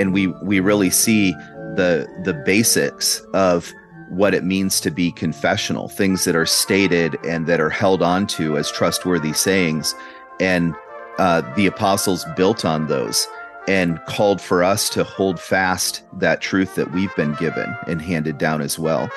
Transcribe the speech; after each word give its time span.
and 0.00 0.12
we 0.12 0.28
we 0.42 0.58
really 0.60 0.90
see 0.90 1.32
the 1.76 2.08
the 2.24 2.34
basics 2.34 3.20
of 3.34 3.72
what 4.08 4.34
it 4.34 4.42
means 4.42 4.80
to 4.80 4.90
be 4.90 5.12
confessional, 5.12 5.88
things 5.88 6.24
that 6.24 6.34
are 6.34 6.46
stated 6.46 7.16
and 7.24 7.46
that 7.46 7.60
are 7.60 7.70
held 7.70 8.02
onto 8.02 8.56
as 8.56 8.72
trustworthy 8.72 9.32
sayings, 9.32 9.94
and 10.40 10.74
uh, 11.18 11.42
the 11.54 11.66
apostles 11.66 12.24
built 12.36 12.64
on 12.64 12.88
those 12.88 13.28
and 13.68 14.00
called 14.06 14.40
for 14.40 14.64
us 14.64 14.88
to 14.88 15.04
hold 15.04 15.38
fast 15.38 16.02
that 16.18 16.40
truth 16.40 16.74
that 16.74 16.90
we've 16.92 17.14
been 17.14 17.34
given 17.34 17.76
and 17.86 18.00
handed 18.02 18.38
down 18.38 18.60
as 18.60 18.78
well. 18.78 19.08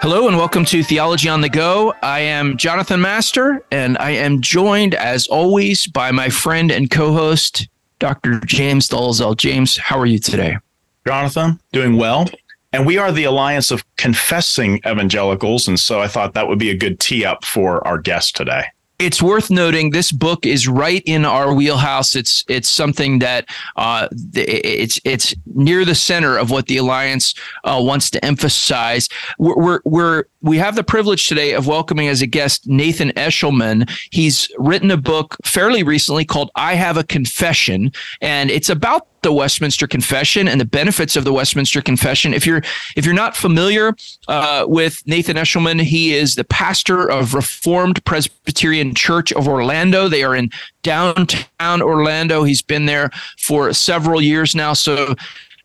Hello 0.00 0.28
and 0.28 0.36
welcome 0.36 0.66
to 0.66 0.82
Theology 0.82 1.30
on 1.30 1.40
the 1.40 1.48
Go. 1.48 1.94
I 2.02 2.20
am 2.20 2.58
Jonathan 2.58 3.00
Master, 3.00 3.64
and 3.70 3.96
I 3.96 4.10
am 4.10 4.42
joined, 4.42 4.94
as 4.94 5.26
always, 5.28 5.86
by 5.86 6.10
my 6.10 6.28
friend 6.28 6.70
and 6.70 6.90
co 6.90 7.14
host, 7.14 7.68
Dr. 8.04 8.38
James 8.40 8.86
Dolezal. 8.86 9.34
James, 9.34 9.78
how 9.78 9.98
are 9.98 10.04
you 10.04 10.18
today? 10.18 10.58
Jonathan, 11.06 11.58
doing 11.72 11.96
well. 11.96 12.28
And 12.74 12.84
we 12.84 12.98
are 12.98 13.10
the 13.10 13.24
Alliance 13.24 13.70
of 13.70 13.82
Confessing 13.96 14.76
Evangelicals. 14.86 15.66
And 15.68 15.80
so 15.80 16.02
I 16.02 16.08
thought 16.08 16.34
that 16.34 16.46
would 16.46 16.58
be 16.58 16.68
a 16.68 16.76
good 16.76 17.00
tee 17.00 17.24
up 17.24 17.46
for 17.46 17.86
our 17.88 17.96
guest 17.96 18.36
today 18.36 18.66
it's 19.00 19.20
worth 19.20 19.50
noting 19.50 19.90
this 19.90 20.12
book 20.12 20.46
is 20.46 20.68
right 20.68 21.02
in 21.04 21.24
our 21.24 21.52
wheelhouse. 21.52 22.14
It's 22.14 22.44
it's 22.48 22.68
something 22.68 23.18
that 23.18 23.46
uh, 23.76 24.08
it's 24.34 25.00
it's 25.04 25.34
near 25.46 25.84
the 25.84 25.94
center 25.94 26.38
of 26.38 26.50
what 26.50 26.66
the 26.68 26.76
alliance 26.76 27.34
uh, 27.64 27.80
wants 27.82 28.08
to 28.10 28.24
emphasize. 28.24 29.08
We're, 29.38 29.56
we're, 29.56 29.80
we're 29.84 30.24
we 30.44 30.58
have 30.58 30.76
the 30.76 30.84
privilege 30.84 31.26
today 31.26 31.52
of 31.52 31.66
welcoming 31.66 32.06
as 32.06 32.20
a 32.20 32.26
guest 32.26 32.66
Nathan 32.66 33.10
Eshelman. 33.12 33.90
He's 34.10 34.48
written 34.58 34.90
a 34.90 34.96
book 34.98 35.36
fairly 35.42 35.82
recently 35.82 36.26
called 36.26 36.50
"I 36.54 36.74
Have 36.74 36.98
a 36.98 37.02
Confession," 37.02 37.90
and 38.20 38.50
it's 38.50 38.68
about 38.68 39.08
the 39.22 39.32
Westminster 39.32 39.86
Confession 39.86 40.46
and 40.46 40.60
the 40.60 40.66
benefits 40.66 41.16
of 41.16 41.24
the 41.24 41.32
Westminster 41.32 41.80
Confession. 41.80 42.34
If 42.34 42.46
you're 42.46 42.62
if 42.94 43.06
you're 43.06 43.14
not 43.14 43.34
familiar 43.34 43.96
uh, 44.28 44.66
with 44.68 45.02
Nathan 45.06 45.38
Eshelman, 45.38 45.80
he 45.80 46.14
is 46.14 46.34
the 46.34 46.44
pastor 46.44 47.10
of 47.10 47.32
Reformed 47.32 48.04
Presbyterian 48.04 48.94
Church 48.94 49.32
of 49.32 49.48
Orlando. 49.48 50.08
They 50.08 50.24
are 50.24 50.36
in 50.36 50.50
downtown 50.82 51.80
Orlando. 51.80 52.44
He's 52.44 52.60
been 52.60 52.84
there 52.84 53.10
for 53.38 53.72
several 53.72 54.20
years 54.20 54.54
now. 54.54 54.74
So, 54.74 55.14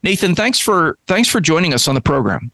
Nathan, 0.04 0.36
thanks 0.36 0.58
for 0.58 0.98
thanks 1.06 1.28
for 1.28 1.42
joining 1.42 1.74
us 1.74 1.90
on 1.90 1.96
the 1.96 2.02
program. 2.02 2.54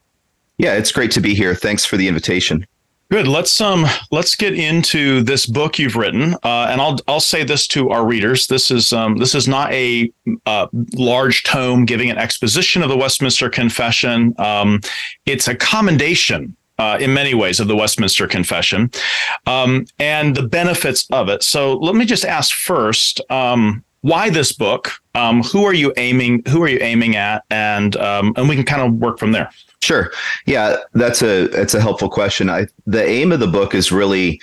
Yeah, 0.58 0.74
it's 0.74 0.92
great 0.92 1.12
to 1.12 1.22
be 1.22 1.36
here. 1.36 1.54
Thanks 1.54 1.86
for 1.86 1.98
the 1.98 2.08
invitation. 2.08 2.66
Good. 3.12 3.28
Let's 3.28 3.62
um 3.62 3.86
let's 4.10 4.36
get 4.36 4.58
into 4.58 5.22
this 5.22 5.46
book 5.46 5.78
you've 5.78 5.96
written, 5.96 6.34
uh, 6.44 6.68
and 6.70 6.82
I'll 6.82 6.98
I'll 7.08 7.20
say 7.20 7.44
this 7.44 7.68
to 7.68 7.92
our 7.92 8.04
readers: 8.04 8.48
this 8.48 8.72
is 8.72 8.92
um 8.94 9.18
this 9.18 9.36
is 9.36 9.48
not 9.48 9.72
a 9.72 10.12
uh, 10.48 10.68
large 10.96 11.44
tome 11.44 11.86
giving 11.86 12.10
an 12.10 12.18
exposition 12.18 12.82
of 12.82 12.90
the 12.90 12.98
Westminster 12.98 13.48
Confession. 13.48 14.34
Um, 14.40 14.82
it's 15.28 15.48
a 15.48 15.54
commendation 15.54 16.56
uh, 16.80 16.98
in 17.00 17.14
many 17.14 17.36
ways 17.36 17.60
of 17.60 17.68
the 17.68 17.76
Westminster 17.76 18.28
Confession 18.28 18.90
um, 19.46 19.86
and 20.00 20.36
the 20.36 20.48
benefits 20.48 21.08
of 21.12 21.30
it. 21.30 21.44
So 21.44 21.78
let 21.78 21.94
me 21.94 22.06
just 22.06 22.26
ask 22.26 22.56
first. 22.56 23.22
Um, 23.30 23.84
why 24.02 24.30
this 24.30 24.52
book? 24.52 24.92
Um, 25.16 25.42
who 25.42 25.64
are 25.64 25.74
you 25.74 25.92
aiming? 25.98 26.44
Who 26.50 26.62
are 26.62 26.68
you 26.68 26.78
aiming 26.80 27.16
at? 27.16 27.44
And 27.50 27.96
um, 27.98 28.34
and 28.36 28.48
we 28.48 28.56
can 28.56 28.64
kind 28.64 28.84
of 28.84 28.94
work 29.00 29.18
from 29.18 29.32
there. 29.32 29.50
Sure. 29.86 30.12
Yeah, 30.48 30.78
that's 30.94 31.22
a 31.22 31.44
it's 31.62 31.76
a 31.76 31.80
helpful 31.80 32.10
question. 32.10 32.50
I 32.50 32.66
the 32.88 33.06
aim 33.06 33.32
of 33.32 33.40
the 33.40 33.46
book 33.46 33.76
is 33.76 33.92
really 33.92 34.42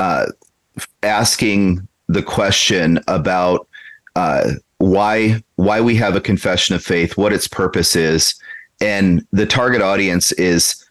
uh, 0.00 0.26
asking 1.04 1.86
the 2.08 2.22
question 2.22 2.98
about 3.06 3.68
uh, 4.16 4.54
why 4.78 5.40
why 5.54 5.80
we 5.80 5.94
have 5.94 6.16
a 6.16 6.20
confession 6.20 6.74
of 6.74 6.82
faith, 6.82 7.16
what 7.16 7.32
its 7.32 7.46
purpose 7.46 7.94
is, 7.94 8.34
and 8.80 9.24
the 9.30 9.46
target 9.46 9.82
audience 9.82 10.32
is 10.32 10.84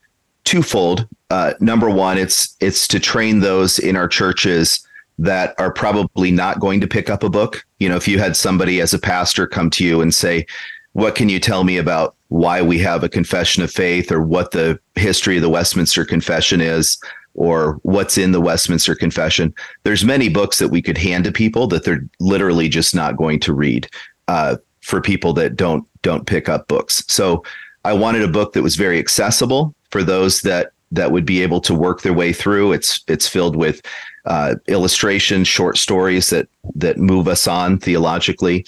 twofold. 0.46 1.06
Uh, 1.29 1.53
number 1.59 1.90
one, 1.90 2.18
it's 2.18 2.56
it's 2.62 2.88
to 2.88 2.97
train 2.97 3.41
those 3.41 3.78
in 3.78 3.97
our 3.97 4.08
churches 4.08 4.88
that 5.19 5.53
are 5.58 5.73
probably 5.73 6.31
not 6.31 6.62
going 6.62 6.79
to 6.79 6.88
pick 6.88 7.09
up 7.09 7.23
a 7.23 7.29
book. 7.29 7.66
You 7.79 7.90
know, 7.90 7.97
if 7.97 8.08
you 8.08 8.19
had 8.19 8.38
somebody 8.38 8.79
as 8.79 8.94
a 8.94 9.00
pastor 9.00 9.47
come 9.47 9.69
to 9.72 9.84
you 9.84 10.00
and 10.00 10.16
say, 10.16 10.46
"What 10.94 11.16
can 11.16 11.29
you 11.29 11.40
tell 11.40 11.63
me 11.63 11.78
about 11.78 12.16
why 12.31 12.62
we 12.62 12.79
have 12.79 13.03
a 13.03 13.09
confession 13.09 13.62
of 13.62 13.69
faith 13.69 14.09
or 14.09 14.22
what 14.22 14.52
the 14.52 14.79
history 14.96 15.35
of 15.35 15.41
the 15.41 15.50
Westminster 15.50 16.06
Confession 16.06 16.62
is 16.62 16.97
or 17.34 17.79
what's 17.84 18.18
in 18.18 18.31
the 18.31 18.41
Westminster 18.41 18.96
Confession. 18.96 19.53
There's 19.84 20.03
many 20.03 20.29
books 20.29 20.59
that 20.59 20.69
we 20.69 20.81
could 20.81 20.97
hand 20.97 21.25
to 21.25 21.31
people 21.31 21.68
that 21.68 21.84
they're 21.84 22.07
literally 22.19 22.69
just 22.69 22.96
not 22.96 23.18
going 23.18 23.40
to 23.41 23.53
read 23.53 23.90
uh, 24.28 24.57
for 24.81 25.02
people 25.02 25.34
that 25.34 25.56
don't 25.56 25.85
don't 26.02 26.25
pick 26.25 26.50
up 26.50 26.68
books. 26.68 27.03
So 27.08 27.44
I 27.84 27.94
wanted 27.94 28.23
a 28.23 28.28
book 28.28 28.53
that 28.53 28.63
was 28.63 28.75
very 28.75 28.97
accessible 28.97 29.75
for 29.91 30.03
those 30.03 30.41
that 30.41 30.72
that 30.91 31.12
would 31.12 31.25
be 31.25 31.41
able 31.41 31.62
to 31.62 31.73
work 31.73 32.02
their 32.02 32.13
way 32.13 32.34
through. 32.34 32.73
It's 32.73 33.03
it's 33.08 33.28
filled 33.28 33.56
with 33.56 33.81
uh, 34.25 34.56
illustrations, 34.68 35.47
short 35.47 35.78
stories 35.78 36.29
that 36.29 36.47
that 36.75 36.97
move 36.97 37.28
us 37.28 37.47
on 37.47 37.79
theologically, 37.79 38.66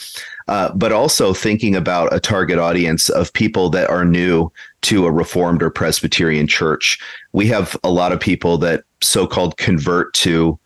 uh, 0.48 0.72
but 0.74 0.92
also 0.92 1.34
thinking 1.34 1.76
about 1.76 2.14
a 2.14 2.20
target 2.20 2.60
audience 2.60 3.10
of 3.10 3.34
people 3.34 3.70
that 3.70 3.90
are 3.90 4.06
new 4.06 4.52
to 4.82 5.06
a 5.06 5.12
Reformed 5.12 5.64
or 5.64 5.70
Presbyterian 5.70 6.48
church. 6.48 7.00
We 7.32 7.48
have 7.48 7.78
a 7.84 7.92
lot 7.92 8.12
of 8.12 8.20
people 8.20 8.58
that 8.60 8.84
so-called 9.02 9.58
convert 9.58 10.14
to 10.16 10.60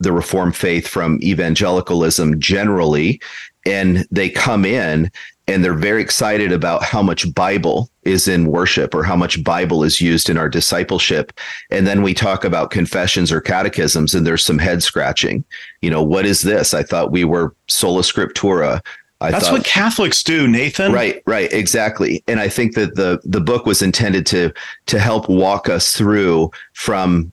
the 0.00 0.12
Reformed 0.12 0.56
faith 0.56 0.86
from 0.86 1.18
evangelicalism 1.22 2.40
generally, 2.40 3.20
and 3.66 4.06
they 4.10 4.28
come 4.28 4.64
in 4.64 5.10
and 5.46 5.62
they're 5.62 5.74
very 5.74 6.00
excited 6.00 6.52
about 6.52 6.82
how 6.82 7.02
much 7.02 7.32
Bible 7.34 7.90
is 8.02 8.26
in 8.26 8.46
worship 8.46 8.94
or 8.94 9.02
how 9.02 9.16
much 9.16 9.44
Bible 9.44 9.84
is 9.84 10.00
used 10.00 10.30
in 10.30 10.38
our 10.38 10.48
discipleship. 10.48 11.38
And 11.70 11.86
then 11.86 12.02
we 12.02 12.14
talk 12.14 12.44
about 12.44 12.70
confessions 12.70 13.30
or 13.30 13.40
catechisms, 13.40 14.14
and 14.14 14.26
there's 14.26 14.44
some 14.44 14.58
head 14.58 14.82
scratching. 14.82 15.44
You 15.82 15.90
know, 15.90 16.02
what 16.02 16.24
is 16.24 16.42
this? 16.42 16.72
I 16.72 16.82
thought 16.82 17.12
we 17.12 17.24
were 17.24 17.54
sola 17.68 18.02
scriptura. 18.02 18.80
I 19.20 19.30
That's 19.30 19.46
thought, 19.46 19.52
what 19.52 19.64
Catholics 19.64 20.22
do, 20.22 20.46
Nathan. 20.46 20.92
Right, 20.92 21.22
right, 21.26 21.52
exactly. 21.52 22.22
And 22.26 22.40
I 22.40 22.48
think 22.48 22.74
that 22.74 22.96
the 22.96 23.20
the 23.24 23.40
book 23.40 23.64
was 23.64 23.80
intended 23.80 24.26
to 24.26 24.52
to 24.86 24.98
help 24.98 25.28
walk 25.28 25.68
us 25.68 25.96
through 25.96 26.50
from 26.72 27.32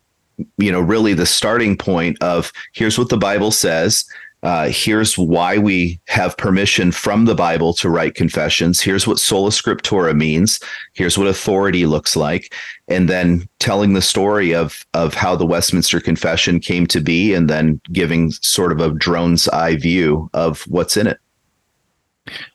you 0.57 0.71
know 0.71 0.79
really 0.79 1.13
the 1.13 1.25
starting 1.25 1.75
point 1.77 2.21
of 2.21 2.51
here's 2.73 2.97
what 2.97 3.09
the 3.09 3.17
Bible 3.17 3.51
says 3.51 4.05
uh, 4.43 4.69
here's 4.69 5.17
why 5.17 5.57
we 5.57 5.99
have 6.07 6.35
permission 6.37 6.91
from 6.91 7.25
the 7.25 7.35
Bible 7.35 7.73
to 7.75 7.89
write 7.89 8.15
confessions. 8.15 8.81
Here's 8.81 9.05
what 9.05 9.19
sola 9.19 9.51
scriptura 9.51 10.15
means. 10.15 10.59
Here's 10.93 11.17
what 11.17 11.27
authority 11.27 11.85
looks 11.85 12.15
like, 12.15 12.53
and 12.87 13.07
then 13.07 13.47
telling 13.59 13.93
the 13.93 14.01
story 14.01 14.55
of 14.55 14.83
of 14.95 15.13
how 15.13 15.35
the 15.35 15.45
Westminster 15.45 15.99
Confession 15.99 16.59
came 16.59 16.87
to 16.87 16.99
be, 16.99 17.35
and 17.35 17.49
then 17.49 17.79
giving 17.91 18.31
sort 18.31 18.71
of 18.71 18.79
a 18.79 18.89
drone's 18.91 19.47
eye 19.49 19.75
view 19.75 20.29
of 20.33 20.61
what's 20.61 20.97
in 20.97 21.05
it. 21.05 21.19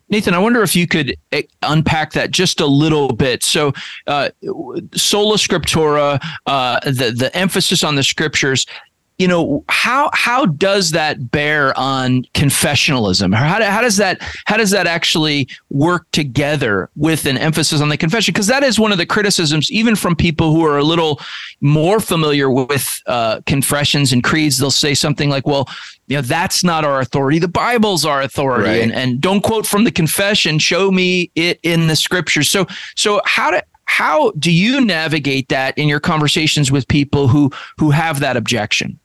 Nathan, 0.09 0.35
I 0.35 0.39
wonder 0.39 0.63
if 0.63 0.77
you 0.77 0.87
could 0.87 1.17
eh, 1.33 1.43
unpack 1.63 2.13
that 2.13 2.31
just 2.31 2.61
a 2.61 2.67
little 2.67 3.09
bit. 3.09 3.43
So, 3.43 3.73
uh, 4.07 4.31
sola 4.95 5.37
scriptura, 5.37 6.21
uh, 6.47 6.81
the 6.81 7.13
the 7.17 7.31
emphasis 7.35 7.83
on 7.83 7.97
the 7.97 8.03
scriptures 8.03 8.67
you 9.19 9.27
know 9.27 9.65
how 9.69 10.11
how 10.13 10.45
does 10.45 10.91
that 10.91 11.31
bear 11.31 11.77
on 11.79 12.25
confessionalism? 12.35 13.35
How, 13.35 13.63
how 13.63 13.81
does 13.81 13.97
that 13.97 14.21
how 14.45 14.59
does 14.59 14.71
that 14.73 14.87
actually 14.87 15.49
work 15.71 16.11
together 16.13 16.91
with 16.97 17.25
an 17.25 17.39
emphasis 17.39 17.81
on 17.81 17.89
the 17.89 17.97
confession? 17.97 18.33
Because 18.33 18.47
that 18.49 18.63
is 18.63 18.79
one 18.79 18.93
of 18.93 18.99
the 18.99 19.07
criticisms 19.07 19.71
even 19.71 19.97
from 19.97 20.17
people 20.17 20.53
who 20.53 20.67
are 20.67 20.77
a 20.77 20.85
little 20.85 21.21
more 21.63 21.99
familiar 21.99 22.51
with 22.51 23.03
uh, 23.07 23.41
confessions 23.47 24.13
and 24.13 24.23
creeds. 24.23 24.59
They'll 24.59 24.71
say 24.71 24.93
something 24.93 25.31
like 25.31 25.47
well 25.47 25.67
you 26.09 26.17
know 26.17 26.23
that's 26.23 26.63
not 26.63 26.85
our 26.85 27.01
authority. 27.01 27.39
The 27.39 27.49
bible's 27.49 28.05
our 28.05 28.21
authority. 28.21 28.69
Right. 28.69 28.83
and, 28.83 28.93
and 28.93 29.21
don't 29.21 29.41
quote 29.41 29.67
from 29.67 29.85
the 29.85 29.91
confession 29.91 30.59
show 30.59 30.91
me 30.91 31.31
it 31.35 31.59
in 31.63 31.87
the 31.87 31.97
scriptures. 31.97 32.51
So 32.51 32.67
so 32.97 33.23
how 33.25 33.51
do 33.51 33.61
how 33.87 34.33
do 34.33 34.53
you 34.53 34.85
navigate 34.85 35.49
that 35.49 35.77
in 35.79 35.89
your 35.89 36.01
conversations 36.01 36.71
with 36.71 36.87
people 36.87 37.29
who 37.29 37.51
who 37.79 37.91
have 37.91 38.21
that 38.21 38.37
objection 38.37 38.99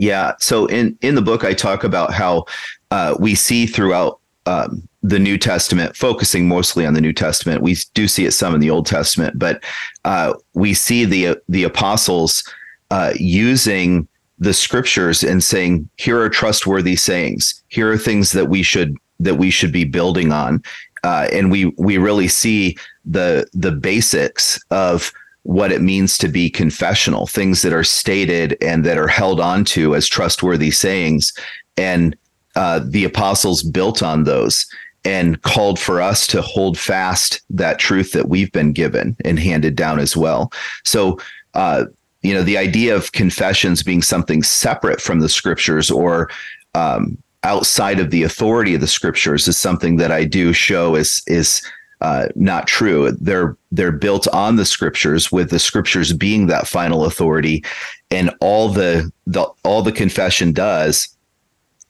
yeah. 0.00 0.32
So 0.40 0.64
in 0.66 0.98
in 1.02 1.14
the 1.14 1.22
book, 1.22 1.44
I 1.44 1.52
talk 1.52 1.84
about 1.84 2.12
how 2.12 2.46
uh, 2.90 3.14
we 3.20 3.34
see 3.34 3.66
throughout 3.66 4.18
um, 4.46 4.88
the 5.02 5.18
New 5.18 5.36
Testament, 5.36 5.94
focusing 5.94 6.48
mostly 6.48 6.86
on 6.86 6.94
the 6.94 7.02
New 7.02 7.12
Testament. 7.12 7.60
We 7.60 7.76
do 7.92 8.08
see 8.08 8.24
it 8.24 8.32
some 8.32 8.54
in 8.54 8.60
the 8.60 8.70
Old 8.70 8.86
Testament, 8.86 9.38
but 9.38 9.62
uh, 10.06 10.32
we 10.54 10.72
see 10.72 11.04
the 11.04 11.38
the 11.50 11.64
apostles 11.64 12.42
uh, 12.90 13.12
using 13.16 14.08
the 14.38 14.54
scriptures 14.54 15.22
and 15.22 15.44
saying, 15.44 15.86
"Here 15.98 16.18
are 16.18 16.30
trustworthy 16.30 16.96
sayings. 16.96 17.62
Here 17.68 17.92
are 17.92 17.98
things 17.98 18.32
that 18.32 18.48
we 18.48 18.62
should 18.62 18.96
that 19.20 19.36
we 19.36 19.50
should 19.50 19.70
be 19.70 19.84
building 19.84 20.32
on." 20.32 20.62
Uh, 21.04 21.28
and 21.30 21.50
we 21.50 21.66
we 21.76 21.98
really 21.98 22.28
see 22.28 22.74
the 23.04 23.46
the 23.52 23.72
basics 23.72 24.58
of 24.70 25.12
what 25.42 25.72
it 25.72 25.80
means 25.80 26.18
to 26.18 26.28
be 26.28 26.50
confessional, 26.50 27.26
things 27.26 27.62
that 27.62 27.72
are 27.72 27.84
stated 27.84 28.56
and 28.60 28.84
that 28.84 28.98
are 28.98 29.08
held 29.08 29.40
onto 29.40 29.94
as 29.94 30.06
trustworthy 30.06 30.70
sayings. 30.70 31.32
And 31.76 32.16
uh, 32.56 32.80
the 32.84 33.04
apostles 33.04 33.62
built 33.62 34.02
on 34.02 34.24
those 34.24 34.66
and 35.04 35.40
called 35.42 35.78
for 35.78 36.00
us 36.00 36.26
to 36.26 36.42
hold 36.42 36.78
fast 36.78 37.40
that 37.48 37.78
truth 37.78 38.12
that 38.12 38.28
we've 38.28 38.52
been 38.52 38.72
given 38.72 39.16
and 39.24 39.38
handed 39.38 39.74
down 39.76 39.98
as 39.98 40.16
well. 40.16 40.52
So, 40.84 41.18
uh, 41.54 41.86
you 42.22 42.34
know, 42.34 42.42
the 42.42 42.58
idea 42.58 42.94
of 42.94 43.12
confessions 43.12 43.82
being 43.82 44.02
something 44.02 44.42
separate 44.42 45.00
from 45.00 45.20
the 45.20 45.28
scriptures 45.28 45.90
or 45.90 46.30
um, 46.74 47.16
outside 47.44 47.98
of 47.98 48.10
the 48.10 48.22
authority 48.22 48.74
of 48.74 48.82
the 48.82 48.86
scriptures 48.86 49.48
is 49.48 49.56
something 49.56 49.96
that 49.96 50.12
I 50.12 50.24
do 50.24 50.52
show 50.52 50.94
is 50.94 51.22
is 51.26 51.62
uh, 52.00 52.28
not 52.34 52.66
true. 52.66 53.12
They're 53.12 53.56
they're 53.72 53.92
built 53.92 54.26
on 54.28 54.56
the 54.56 54.64
scriptures, 54.64 55.30
with 55.30 55.50
the 55.50 55.58
scriptures 55.58 56.12
being 56.12 56.46
that 56.46 56.66
final 56.66 57.04
authority, 57.04 57.64
and 58.10 58.34
all 58.40 58.68
the 58.68 59.10
the 59.26 59.46
all 59.64 59.82
the 59.82 59.92
confession 59.92 60.52
does 60.52 61.14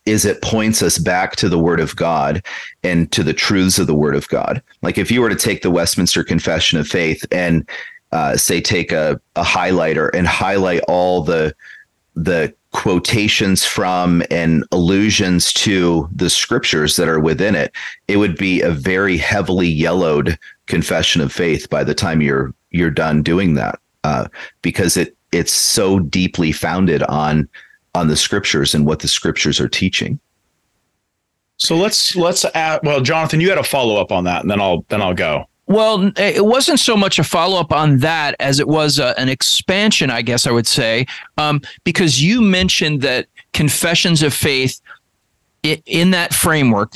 is 0.06 0.24
it 0.24 0.42
points 0.42 0.82
us 0.82 0.98
back 0.98 1.36
to 1.36 1.48
the 1.48 1.58
word 1.58 1.78
of 1.78 1.94
God 1.94 2.44
and 2.82 3.12
to 3.12 3.22
the 3.22 3.34
truths 3.34 3.78
of 3.78 3.86
the 3.86 3.94
word 3.94 4.16
of 4.16 4.26
God. 4.28 4.62
Like 4.82 4.98
if 4.98 5.10
you 5.10 5.20
were 5.20 5.28
to 5.28 5.36
take 5.36 5.62
the 5.62 5.70
Westminster 5.70 6.24
Confession 6.24 6.78
of 6.78 6.88
Faith 6.88 7.24
and 7.30 7.68
uh, 8.10 8.36
say 8.36 8.60
take 8.60 8.92
a, 8.92 9.20
a 9.36 9.42
highlighter 9.42 10.10
and 10.14 10.26
highlight 10.26 10.80
all 10.88 11.22
the 11.22 11.54
the 12.16 12.52
quotations 12.72 13.64
from 13.64 14.22
and 14.30 14.64
allusions 14.70 15.52
to 15.52 16.08
the 16.14 16.30
scriptures 16.30 16.96
that 16.96 17.08
are 17.08 17.20
within 17.20 17.54
it, 17.54 17.72
it 18.08 18.16
would 18.16 18.36
be 18.36 18.60
a 18.60 18.70
very 18.70 19.16
heavily 19.16 19.68
yellowed 19.68 20.38
confession 20.66 21.20
of 21.20 21.32
faith 21.32 21.68
by 21.68 21.82
the 21.82 21.94
time 21.94 22.20
you're 22.20 22.54
you're 22.70 22.90
done 22.90 23.22
doing 23.22 23.54
that, 23.54 23.78
uh, 24.04 24.26
because 24.62 24.96
it 24.96 25.16
it's 25.32 25.52
so 25.52 25.98
deeply 25.98 26.52
founded 26.52 27.02
on 27.04 27.48
on 27.94 28.08
the 28.08 28.16
scriptures 28.16 28.74
and 28.74 28.86
what 28.86 29.00
the 29.00 29.08
scriptures 29.08 29.60
are 29.60 29.68
teaching. 29.68 30.20
So 31.56 31.76
let's 31.76 32.16
let's 32.16 32.44
add. 32.54 32.80
Well, 32.84 33.00
Jonathan, 33.00 33.40
you 33.40 33.48
had 33.48 33.58
a 33.58 33.64
follow 33.64 34.00
up 34.00 34.12
on 34.12 34.24
that, 34.24 34.42
and 34.42 34.50
then 34.50 34.60
I'll 34.60 34.84
then 34.88 35.02
I'll 35.02 35.14
go. 35.14 35.46
Well, 35.70 36.10
it 36.16 36.44
wasn't 36.44 36.80
so 36.80 36.96
much 36.96 37.20
a 37.20 37.24
follow 37.24 37.60
up 37.60 37.72
on 37.72 37.98
that 37.98 38.34
as 38.40 38.58
it 38.58 38.66
was 38.66 38.98
uh, 38.98 39.14
an 39.16 39.28
expansion, 39.28 40.10
I 40.10 40.20
guess 40.20 40.44
I 40.44 40.50
would 40.50 40.66
say, 40.66 41.06
um, 41.38 41.60
because 41.84 42.20
you 42.20 42.40
mentioned 42.40 43.02
that 43.02 43.28
confessions 43.52 44.24
of 44.24 44.34
faith 44.34 44.80
in 45.62 46.10
that 46.10 46.34
framework, 46.34 46.94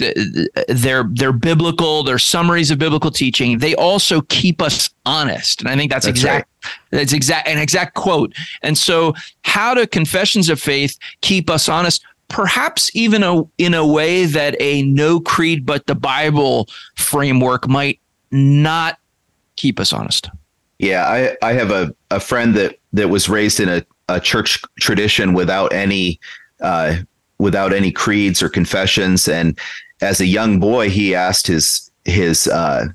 they're 0.66 1.08
they're 1.12 1.32
biblical. 1.32 2.02
They're 2.02 2.18
summaries 2.18 2.72
of 2.72 2.80
biblical 2.80 3.12
teaching. 3.12 3.58
They 3.58 3.76
also 3.76 4.22
keep 4.22 4.60
us 4.60 4.90
honest, 5.06 5.60
and 5.60 5.70
I 5.70 5.76
think 5.76 5.92
that's, 5.92 6.06
that's 6.06 6.18
exact. 6.18 6.48
Right. 6.64 6.72
That's 6.90 7.12
exact 7.12 7.46
an 7.46 7.58
exact 7.58 7.94
quote. 7.94 8.34
And 8.62 8.76
so, 8.76 9.14
how 9.42 9.74
do 9.74 9.86
confessions 9.86 10.48
of 10.48 10.60
faith 10.60 10.98
keep 11.20 11.48
us 11.48 11.68
honest? 11.68 12.04
Perhaps 12.26 12.90
even 12.94 13.22
a, 13.22 13.42
in 13.58 13.74
a 13.74 13.86
way 13.86 14.24
that 14.24 14.56
a 14.58 14.82
no 14.82 15.20
creed 15.20 15.64
but 15.64 15.86
the 15.86 15.94
Bible 15.94 16.66
framework 16.96 17.68
might 17.68 18.00
not 18.34 18.98
keep 19.56 19.78
us 19.80 19.92
honest. 19.92 20.28
Yeah, 20.78 21.06
I, 21.06 21.36
I 21.48 21.52
have 21.52 21.70
a, 21.70 21.94
a 22.10 22.20
friend 22.20 22.54
that, 22.56 22.78
that 22.92 23.08
was 23.08 23.28
raised 23.28 23.60
in 23.60 23.68
a, 23.68 23.86
a 24.08 24.20
church 24.20 24.60
tradition 24.80 25.32
without 25.32 25.72
any 25.72 26.20
uh, 26.60 26.96
without 27.38 27.72
any 27.72 27.90
creeds 27.90 28.42
or 28.42 28.48
confessions. 28.48 29.28
And 29.28 29.58
as 30.00 30.20
a 30.20 30.26
young 30.26 30.60
boy, 30.60 30.90
he 30.90 31.14
asked 31.14 31.46
his 31.46 31.90
his 32.04 32.46
uh, 32.48 32.86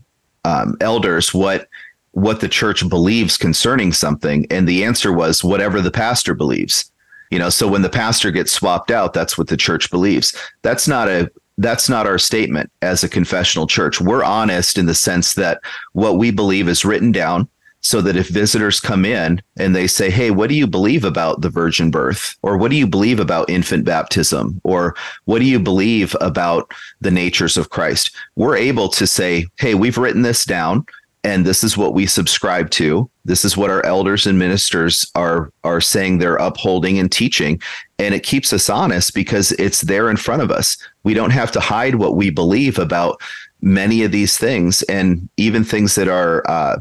um, 0.45 0.77
elders 0.81 1.33
what 1.33 1.67
what 2.11 2.41
the 2.41 2.49
church 2.49 2.87
believes 2.89 3.37
concerning 3.37 3.93
something, 3.93 4.45
and 4.49 4.67
the 4.67 4.83
answer 4.83 5.13
was 5.13 5.43
whatever 5.43 5.81
the 5.81 5.91
pastor 5.91 6.33
believes. 6.33 6.91
You 7.31 7.37
know, 7.37 7.49
so 7.49 7.67
when 7.67 7.83
the 7.83 7.89
pastor 7.89 8.31
gets 8.31 8.51
swapped 8.51 8.89
out, 8.89 9.13
that's 9.13 9.37
what 9.37 9.47
the 9.47 9.57
church 9.57 9.91
believes. 9.91 10.35
That's 10.63 10.87
not 10.87 11.07
a 11.07 11.31
that's 11.59 11.89
not 11.89 12.07
our 12.07 12.17
statement 12.17 12.71
as 12.81 13.03
a 13.03 13.09
confessional 13.09 13.67
church. 13.67 13.99
We're 13.99 14.23
honest 14.23 14.77
in 14.77 14.85
the 14.85 14.95
sense 14.95 15.33
that 15.33 15.59
what 15.91 16.17
we 16.17 16.31
believe 16.31 16.69
is 16.69 16.85
written 16.85 17.11
down 17.11 17.49
so 17.81 18.01
that 18.01 18.15
if 18.15 18.29
visitors 18.29 18.79
come 18.79 19.05
in 19.05 19.41
and 19.57 19.75
they 19.75 19.85
say, 19.87 20.09
Hey, 20.09 20.31
what 20.31 20.49
do 20.49 20.55
you 20.55 20.67
believe 20.67 21.03
about 21.03 21.41
the 21.41 21.49
virgin 21.49 21.91
birth? 21.91 22.35
Or 22.41 22.57
what 22.57 22.71
do 22.71 22.77
you 22.77 22.87
believe 22.87 23.19
about 23.19 23.49
infant 23.49 23.85
baptism? 23.85 24.59
Or 24.63 24.95
what 25.25 25.39
do 25.39 25.45
you 25.45 25.59
believe 25.59 26.15
about 26.21 26.73
the 27.01 27.11
natures 27.11 27.57
of 27.57 27.69
Christ? 27.69 28.11
We're 28.35 28.57
able 28.57 28.87
to 28.89 29.05
say, 29.05 29.45
Hey, 29.59 29.75
we've 29.75 29.97
written 29.97 30.21
this 30.21 30.45
down 30.45 30.85
and 31.23 31.45
this 31.45 31.63
is 31.63 31.77
what 31.77 31.93
we 31.93 32.05
subscribe 32.05 32.69
to 32.71 33.09
this 33.25 33.43
is 33.43 33.57
what 33.57 33.69
our 33.69 33.85
elders 33.85 34.25
and 34.25 34.39
ministers 34.39 35.09
are 35.15 35.51
are 35.63 35.81
saying 35.81 36.17
they're 36.17 36.37
upholding 36.37 36.97
and 36.97 37.11
teaching 37.11 37.61
and 37.97 38.15
it 38.15 38.23
keeps 38.23 38.53
us 38.53 38.69
honest 38.69 39.13
because 39.13 39.51
it's 39.53 39.81
there 39.81 40.09
in 40.09 40.17
front 40.17 40.41
of 40.41 40.51
us 40.51 40.77
we 41.03 41.13
don't 41.13 41.31
have 41.31 41.51
to 41.51 41.59
hide 41.59 41.95
what 41.95 42.15
we 42.15 42.29
believe 42.29 42.77
about 42.77 43.21
many 43.61 44.03
of 44.03 44.11
these 44.11 44.37
things 44.37 44.81
and 44.83 45.27
even 45.37 45.63
things 45.63 45.95
that 45.95 46.07
are 46.07 46.47
uh, 46.49 46.79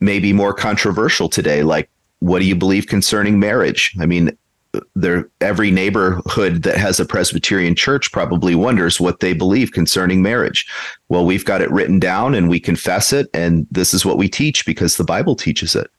maybe 0.00 0.32
more 0.32 0.52
controversial 0.52 1.28
today 1.28 1.62
like 1.62 1.90
what 2.20 2.40
do 2.40 2.44
you 2.44 2.56
believe 2.56 2.86
concerning 2.86 3.38
marriage 3.38 3.94
i 4.00 4.06
mean 4.06 4.36
there 4.94 5.28
every 5.40 5.70
neighborhood 5.70 6.62
that 6.62 6.76
has 6.76 7.00
a 7.00 7.04
Presbyterian 7.04 7.74
church 7.74 8.12
probably 8.12 8.54
wonders 8.54 9.00
what 9.00 9.20
they 9.20 9.32
believe 9.32 9.72
concerning 9.72 10.22
marriage. 10.22 10.66
Well, 11.08 11.26
we've 11.26 11.44
got 11.44 11.62
it 11.62 11.70
written 11.70 11.98
down 11.98 12.34
and 12.34 12.48
we 12.48 12.60
confess 12.60 13.12
it 13.12 13.28
and 13.34 13.66
this 13.70 13.92
is 13.92 14.04
what 14.04 14.18
we 14.18 14.28
teach 14.28 14.64
because 14.64 14.96
the 14.96 15.04
Bible 15.04 15.34
teaches 15.34 15.74
it. 15.74 15.90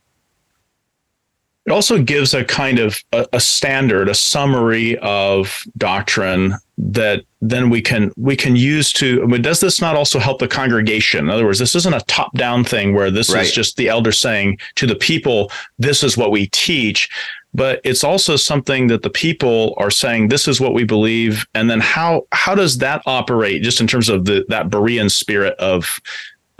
It 1.65 1.71
also 1.71 2.01
gives 2.01 2.33
a 2.33 2.43
kind 2.43 2.79
of 2.79 2.97
a, 3.11 3.27
a 3.33 3.39
standard, 3.39 4.09
a 4.09 4.15
summary 4.15 4.97
of 4.99 5.63
doctrine 5.77 6.55
that 6.83 7.23
then 7.41 7.69
we 7.69 7.81
can 7.81 8.11
we 8.17 8.35
can 8.35 8.55
use 8.55 8.91
to 8.91 9.25
does 9.37 9.59
this 9.59 9.79
not 9.81 9.95
also 9.95 10.17
help 10.17 10.39
the 10.39 10.47
congregation 10.47 11.25
in 11.25 11.29
other 11.29 11.45
words 11.45 11.59
this 11.59 11.75
isn't 11.75 11.93
a 11.93 12.01
top 12.01 12.33
down 12.35 12.63
thing 12.63 12.93
where 12.93 13.11
this 13.11 13.31
right. 13.31 13.45
is 13.45 13.51
just 13.51 13.77
the 13.77 13.87
elder 13.87 14.11
saying 14.11 14.57
to 14.75 14.87
the 14.87 14.95
people 14.95 15.51
this 15.77 16.03
is 16.03 16.17
what 16.17 16.31
we 16.31 16.47
teach 16.47 17.09
but 17.53 17.81
it's 17.83 18.03
also 18.03 18.35
something 18.35 18.87
that 18.87 19.03
the 19.03 19.09
people 19.09 19.75
are 19.77 19.91
saying 19.91 20.27
this 20.27 20.47
is 20.47 20.59
what 20.59 20.73
we 20.73 20.83
believe 20.83 21.45
and 21.53 21.69
then 21.69 21.79
how 21.79 22.25
how 22.31 22.55
does 22.55 22.79
that 22.79 23.01
operate 23.05 23.61
just 23.61 23.79
in 23.79 23.85
terms 23.85 24.09
of 24.09 24.25
the 24.25 24.43
that 24.49 24.69
berean 24.69 25.09
spirit 25.09 25.53
of 25.59 25.99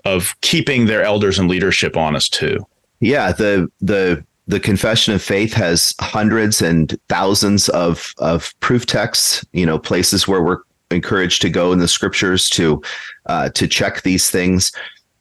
of 0.06 0.39
keeping 0.42 0.86
their 0.86 1.03
elders 1.03 1.39
and 1.39 1.50
leadership 1.50 1.98
honest 1.98 2.31
too 2.31 2.63
yeah 3.00 3.31
the 3.31 3.67
the 3.81 4.24
the 4.51 4.60
confession 4.60 5.13
of 5.13 5.22
faith 5.22 5.53
has 5.53 5.96
hundreds 6.01 6.62
and 6.62 7.00
thousands 7.08 7.70
of 7.70 8.13
of 8.17 8.53
proof 8.60 8.86
texts 8.86 9.46
you 9.53 9.65
know 9.65 9.79
places 9.79 10.27
where 10.27 10.43
we're 10.43 10.60
encouraged 10.91 11.41
to 11.41 11.50
go 11.50 11.72
in 11.72 11.79
the 11.79 11.88
scriptures 11.88 12.50
to 12.50 12.81
uh, 13.27 13.50
to 13.50 13.65
check 13.65 14.01
these 14.01 14.29
things 14.29 14.74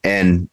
and 0.03 0.49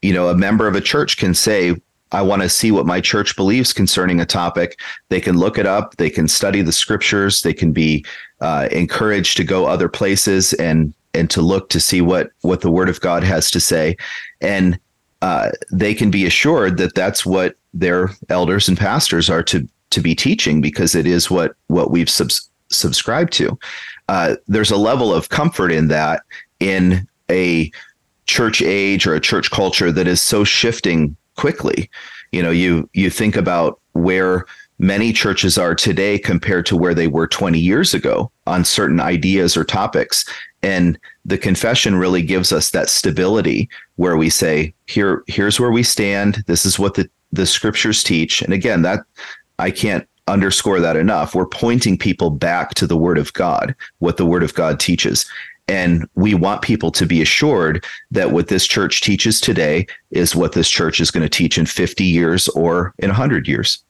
you 0.00 0.14
know 0.14 0.28
a 0.28 0.34
member 0.34 0.66
of 0.66 0.74
a 0.74 0.80
church 0.80 1.18
can 1.18 1.34
say 1.34 1.76
I 2.10 2.22
want 2.22 2.42
to 2.42 2.48
see 2.48 2.70
what 2.72 2.86
my 2.86 3.00
church 3.00 3.36
believes 3.36 3.72
concerning 3.72 4.20
a 4.20 4.26
topic. 4.26 4.78
They 5.08 5.18
can 5.18 5.38
look 5.38 5.56
it 5.56 5.64
up. 5.64 5.96
They 5.96 6.10
can 6.10 6.28
study 6.28 6.60
the 6.60 6.70
scriptures. 6.70 7.40
They 7.40 7.54
can 7.54 7.72
be 7.72 8.04
uh, 8.42 8.68
encouraged 8.70 9.38
to 9.38 9.44
go 9.44 9.64
other 9.64 9.88
places 9.88 10.52
and 10.54 10.92
and 11.14 11.30
to 11.30 11.40
look 11.40 11.70
to 11.70 11.80
see 11.80 12.00
what 12.00 12.30
what 12.42 12.60
the 12.60 12.70
Word 12.70 12.88
of 12.88 13.00
God 13.00 13.24
has 13.24 13.50
to 13.50 13.60
say, 13.60 13.96
and 14.40 14.78
uh, 15.22 15.50
they 15.70 15.94
can 15.94 16.10
be 16.10 16.26
assured 16.26 16.76
that 16.78 16.94
that's 16.94 17.24
what 17.24 17.56
their 17.74 18.10
elders 18.28 18.68
and 18.68 18.78
pastors 18.78 19.30
are 19.30 19.42
to 19.44 19.68
to 19.90 20.00
be 20.00 20.14
teaching 20.14 20.60
because 20.60 20.94
it 20.94 21.06
is 21.06 21.30
what 21.30 21.54
what 21.68 21.90
we've 21.90 22.10
subs- 22.10 22.48
subscribed 22.70 23.32
to. 23.34 23.58
Uh, 24.08 24.36
there's 24.46 24.70
a 24.70 24.76
level 24.76 25.12
of 25.12 25.28
comfort 25.28 25.70
in 25.70 25.88
that 25.88 26.22
in 26.60 27.06
a 27.30 27.70
church 28.26 28.62
age 28.62 29.06
or 29.06 29.14
a 29.14 29.20
church 29.20 29.50
culture 29.50 29.92
that 29.92 30.06
is 30.06 30.22
so 30.22 30.44
shifting 30.44 31.16
quickly. 31.36 31.90
You 32.32 32.42
know, 32.42 32.50
you 32.50 32.88
you 32.94 33.10
think 33.10 33.36
about 33.36 33.80
where 33.92 34.46
many 34.78 35.12
churches 35.12 35.56
are 35.56 35.74
today 35.74 36.18
compared 36.18 36.66
to 36.66 36.76
where 36.76 36.94
they 36.94 37.06
were 37.06 37.26
20 37.26 37.58
years 37.58 37.94
ago 37.94 38.30
on 38.46 38.64
certain 38.64 39.00
ideas 39.00 39.56
or 39.56 39.64
topics. 39.64 40.24
And 40.62 40.98
the 41.24 41.38
confession 41.38 41.94
really 41.96 42.22
gives 42.22 42.52
us 42.52 42.70
that 42.70 42.90
stability 42.90 43.68
where 43.96 44.16
we 44.16 44.28
say, 44.28 44.74
here, 44.86 45.22
here's 45.28 45.60
where 45.60 45.70
we 45.70 45.84
stand. 45.84 46.42
This 46.46 46.66
is 46.66 46.78
what 46.80 46.94
the, 46.94 47.08
the 47.32 47.46
scriptures 47.46 48.02
teach. 48.02 48.42
And 48.42 48.52
again, 48.52 48.82
that 48.82 49.00
I 49.58 49.70
can't 49.70 50.06
underscore 50.28 50.80
that 50.80 50.96
enough. 50.96 51.34
We're 51.34 51.46
pointing 51.46 51.98
people 51.98 52.30
back 52.30 52.74
to 52.74 52.86
the 52.86 52.96
word 52.96 53.18
of 53.18 53.32
God, 53.32 53.74
what 53.98 54.16
the 54.16 54.26
word 54.26 54.42
of 54.42 54.54
God 54.54 54.78
teaches. 54.78 55.26
And 55.68 56.08
we 56.14 56.34
want 56.34 56.62
people 56.62 56.90
to 56.92 57.06
be 57.06 57.22
assured 57.22 57.84
that 58.10 58.32
what 58.32 58.48
this 58.48 58.66
church 58.66 59.00
teaches 59.00 59.40
today 59.40 59.86
is 60.10 60.34
what 60.34 60.52
this 60.52 60.68
church 60.68 61.00
is 61.00 61.10
going 61.10 61.22
to 61.22 61.28
teach 61.28 61.56
in 61.56 61.66
50 61.66 62.04
years 62.04 62.48
or 62.48 62.94
in 62.98 63.08
100 63.08 63.48
years. 63.48 63.82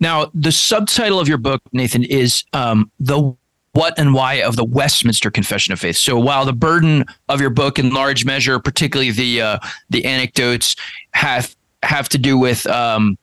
Now, 0.00 0.30
the 0.34 0.52
subtitle 0.52 1.20
of 1.20 1.28
your 1.28 1.38
book, 1.38 1.62
Nathan, 1.72 2.02
is 2.04 2.44
um, 2.52 2.90
The 3.00 3.34
What 3.74 3.98
and 3.98 4.14
Why 4.14 4.42
of 4.42 4.56
the 4.56 4.64
Westminster 4.64 5.30
Confession 5.30 5.72
of 5.72 5.80
Faith. 5.80 5.96
So 5.96 6.18
while 6.18 6.44
the 6.44 6.52
burden 6.52 7.04
of 7.28 7.40
your 7.40 7.50
book, 7.50 7.78
in 7.78 7.90
large 7.90 8.24
measure, 8.24 8.58
particularly 8.58 9.10
the 9.10 9.42
uh, 9.42 9.58
the 9.90 10.04
anecdotes, 10.04 10.76
have 11.12 11.54
have 11.82 12.08
to 12.10 12.18
do 12.18 12.38
with 12.38 12.66
um, 12.68 13.18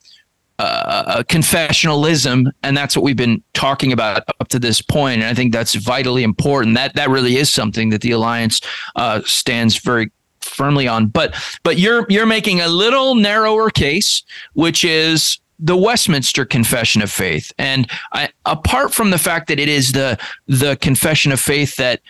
uh, 0.59 1.23
confessionalism, 1.23 2.51
and 2.63 2.77
that's 2.77 2.95
what 2.95 3.03
we've 3.03 3.15
been 3.15 3.41
talking 3.53 3.91
about 3.91 4.23
up 4.39 4.47
to 4.49 4.59
this 4.59 4.81
point. 4.81 5.21
And 5.21 5.29
I 5.29 5.33
think 5.33 5.53
that's 5.53 5.73
vitally 5.73 6.23
important. 6.23 6.75
That 6.75 6.95
that 6.95 7.09
really 7.09 7.37
is 7.37 7.51
something 7.51 7.89
that 7.89 8.01
the 8.01 8.11
alliance 8.11 8.61
uh, 8.95 9.21
stands 9.25 9.77
very 9.77 10.11
firmly 10.41 10.87
on. 10.87 11.07
But 11.07 11.35
but 11.63 11.79
you're 11.79 12.05
you're 12.09 12.25
making 12.25 12.61
a 12.61 12.67
little 12.67 13.15
narrower 13.15 13.69
case, 13.69 14.23
which 14.53 14.83
is 14.83 15.39
the 15.61 15.77
Westminster 15.77 16.43
Confession 16.43 17.01
of 17.01 17.11
Faith. 17.11 17.53
And 17.57 17.89
I, 18.11 18.29
apart 18.45 18.93
from 18.93 19.11
the 19.11 19.17
fact 19.19 19.47
that 19.47 19.59
it 19.59 19.69
is 19.69 19.91
the 19.91 20.17
the 20.47 20.75
confession 20.77 21.31
of 21.31 21.39
faith 21.39 21.75
that 21.77 22.01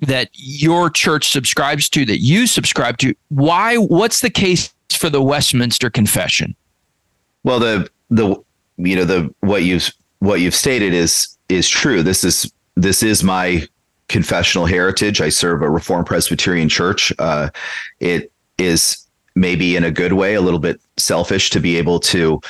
that 0.00 0.30
your 0.32 0.90
church 0.90 1.30
subscribes 1.30 1.88
to, 1.90 2.04
that 2.04 2.18
you 2.18 2.46
subscribe 2.46 2.98
to, 2.98 3.14
why? 3.28 3.76
What's 3.76 4.20
the 4.20 4.30
case 4.30 4.72
for 4.92 5.10
the 5.10 5.22
Westminster 5.22 5.90
Confession? 5.90 6.54
Well, 7.44 7.58
the 7.58 7.90
the 8.10 8.36
you 8.76 8.96
know 8.96 9.04
the 9.04 9.34
what 9.40 9.64
you've 9.64 9.92
what 10.20 10.40
you've 10.40 10.54
stated 10.54 10.94
is 10.94 11.36
is 11.48 11.68
true. 11.68 12.02
This 12.02 12.24
is 12.24 12.50
this 12.76 13.02
is 13.02 13.22
my 13.22 13.66
confessional 14.08 14.66
heritage. 14.66 15.20
I 15.20 15.28
serve 15.28 15.62
a 15.62 15.70
Reformed 15.70 16.06
Presbyterian 16.06 16.68
church. 16.68 17.12
Uh, 17.18 17.50
it 18.00 18.30
is 18.58 19.06
maybe 19.34 19.76
in 19.76 19.84
a 19.84 19.90
good 19.90 20.12
way 20.12 20.34
a 20.34 20.40
little 20.40 20.60
bit 20.60 20.80
selfish 20.98 21.50
to 21.50 21.60
be 21.60 21.76
able 21.76 21.98
to 21.98 22.40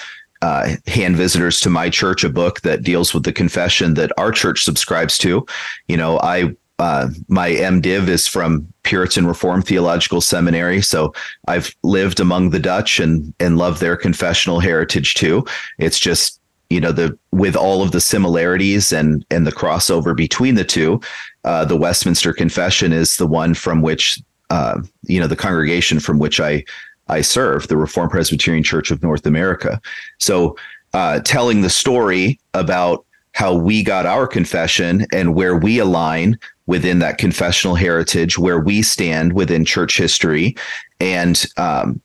uh, 0.42 0.74
hand 0.86 1.16
visitors 1.16 1.60
to 1.60 1.70
my 1.70 1.88
church 1.88 2.24
a 2.24 2.28
book 2.28 2.60
that 2.62 2.82
deals 2.82 3.14
with 3.14 3.22
the 3.22 3.32
confession 3.32 3.94
that 3.94 4.12
our 4.18 4.32
church 4.32 4.64
subscribes 4.64 5.16
to. 5.18 5.46
You 5.86 5.96
know, 5.96 6.18
I 6.20 6.54
uh, 6.78 7.08
my 7.28 7.50
MDiv 7.50 8.08
is 8.08 8.26
from 8.26 8.66
Puritan 8.82 9.24
Reformed 9.24 9.64
Theological 9.64 10.20
Seminary, 10.20 10.82
so 10.82 11.14
I've 11.46 11.74
lived 11.84 12.18
among 12.18 12.50
the 12.50 12.58
Dutch 12.58 12.98
and 12.98 13.32
and 13.38 13.56
love 13.56 13.78
their 13.78 13.96
confessional 13.96 14.58
heritage 14.58 15.14
too. 15.14 15.46
It's 15.78 16.00
just 16.00 16.40
you 16.70 16.80
know 16.80 16.90
the 16.90 17.16
with 17.30 17.54
all 17.54 17.82
of 17.82 17.92
the 17.92 18.00
similarities 18.00 18.92
and 18.92 19.24
and 19.30 19.46
the 19.46 19.52
crossover 19.52 20.16
between 20.16 20.56
the 20.56 20.64
two, 20.64 21.00
uh, 21.44 21.64
the 21.64 21.76
Westminster 21.76 22.32
Confession 22.32 22.92
is 22.92 23.16
the 23.16 23.28
one 23.28 23.54
from 23.54 23.80
which 23.80 24.20
uh, 24.50 24.80
you 25.04 25.20
know 25.20 25.28
the 25.28 25.36
congregation 25.36 26.00
from 26.00 26.18
which 26.18 26.40
I 26.40 26.64
I 27.08 27.20
serve, 27.20 27.68
the 27.68 27.76
Reformed 27.76 28.10
Presbyterian 28.10 28.64
Church 28.64 28.90
of 28.90 29.02
North 29.02 29.26
America. 29.26 29.80
So, 30.18 30.56
uh, 30.94 31.20
telling 31.20 31.62
the 31.62 31.70
story 31.70 32.38
about 32.54 33.04
how 33.32 33.54
we 33.54 33.82
got 33.82 34.06
our 34.06 34.26
confession 34.26 35.06
and 35.12 35.34
where 35.34 35.56
we 35.56 35.78
align 35.78 36.38
within 36.66 36.98
that 37.00 37.18
confessional 37.18 37.74
heritage, 37.74 38.38
where 38.38 38.60
we 38.60 38.82
stand 38.82 39.32
within 39.32 39.64
church 39.64 39.96
history, 39.96 40.54
and 41.00 41.46
um, 41.56 42.00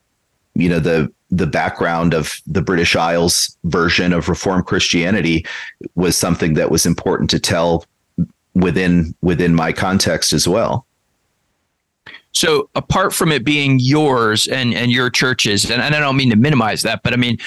you 0.56 0.70
know 0.70 0.80
the 0.80 1.12
the 1.30 1.48
background 1.48 2.13
of 2.13 2.39
the 2.48 2.62
British 2.62 2.96
Isles 2.96 3.56
version 3.66 4.13
of 4.13 4.30
Reformed 4.30 4.66
Christianity 4.66 5.46
was 5.96 6.16
something 6.16 6.54
that 6.54 6.72
was 6.72 6.86
important 6.86 7.30
to 7.32 7.39
tell 7.39 7.86
within 8.56 9.13
within 9.22 9.54
my 9.54 9.72
context 9.72 10.34
as 10.34 10.48
well. 10.48 10.87
So 12.38 12.70
apart 12.75 13.13
from 13.13 13.32
it 13.32 13.44
being 13.44 13.79
yours 13.79 14.48
and 14.48 14.74
and 14.74 14.91
your 14.91 15.10
churches, 15.10 15.70
and, 15.70 15.82
and 15.82 15.96
I 15.96 16.00
don't 16.00 16.15
mean 16.15 16.29
to 16.29 16.36
minimize 16.36 16.84
that, 16.84 17.01
but 17.03 17.13
I 17.13 17.15
mean, 17.15 17.38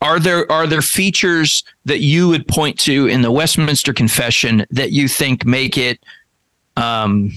are 0.00 0.20
there 0.20 0.50
are 0.50 0.66
there 0.66 0.82
features 0.82 1.64
that 1.84 1.98
you 2.00 2.28
would 2.28 2.46
point 2.46 2.78
to 2.80 3.08
in 3.08 3.22
the 3.22 3.32
Westminster 3.32 3.92
Confession 3.92 4.64
that 4.70 4.92
you 4.92 5.08
think 5.08 5.44
make 5.44 5.76
it, 5.76 5.98
um, 6.76 7.32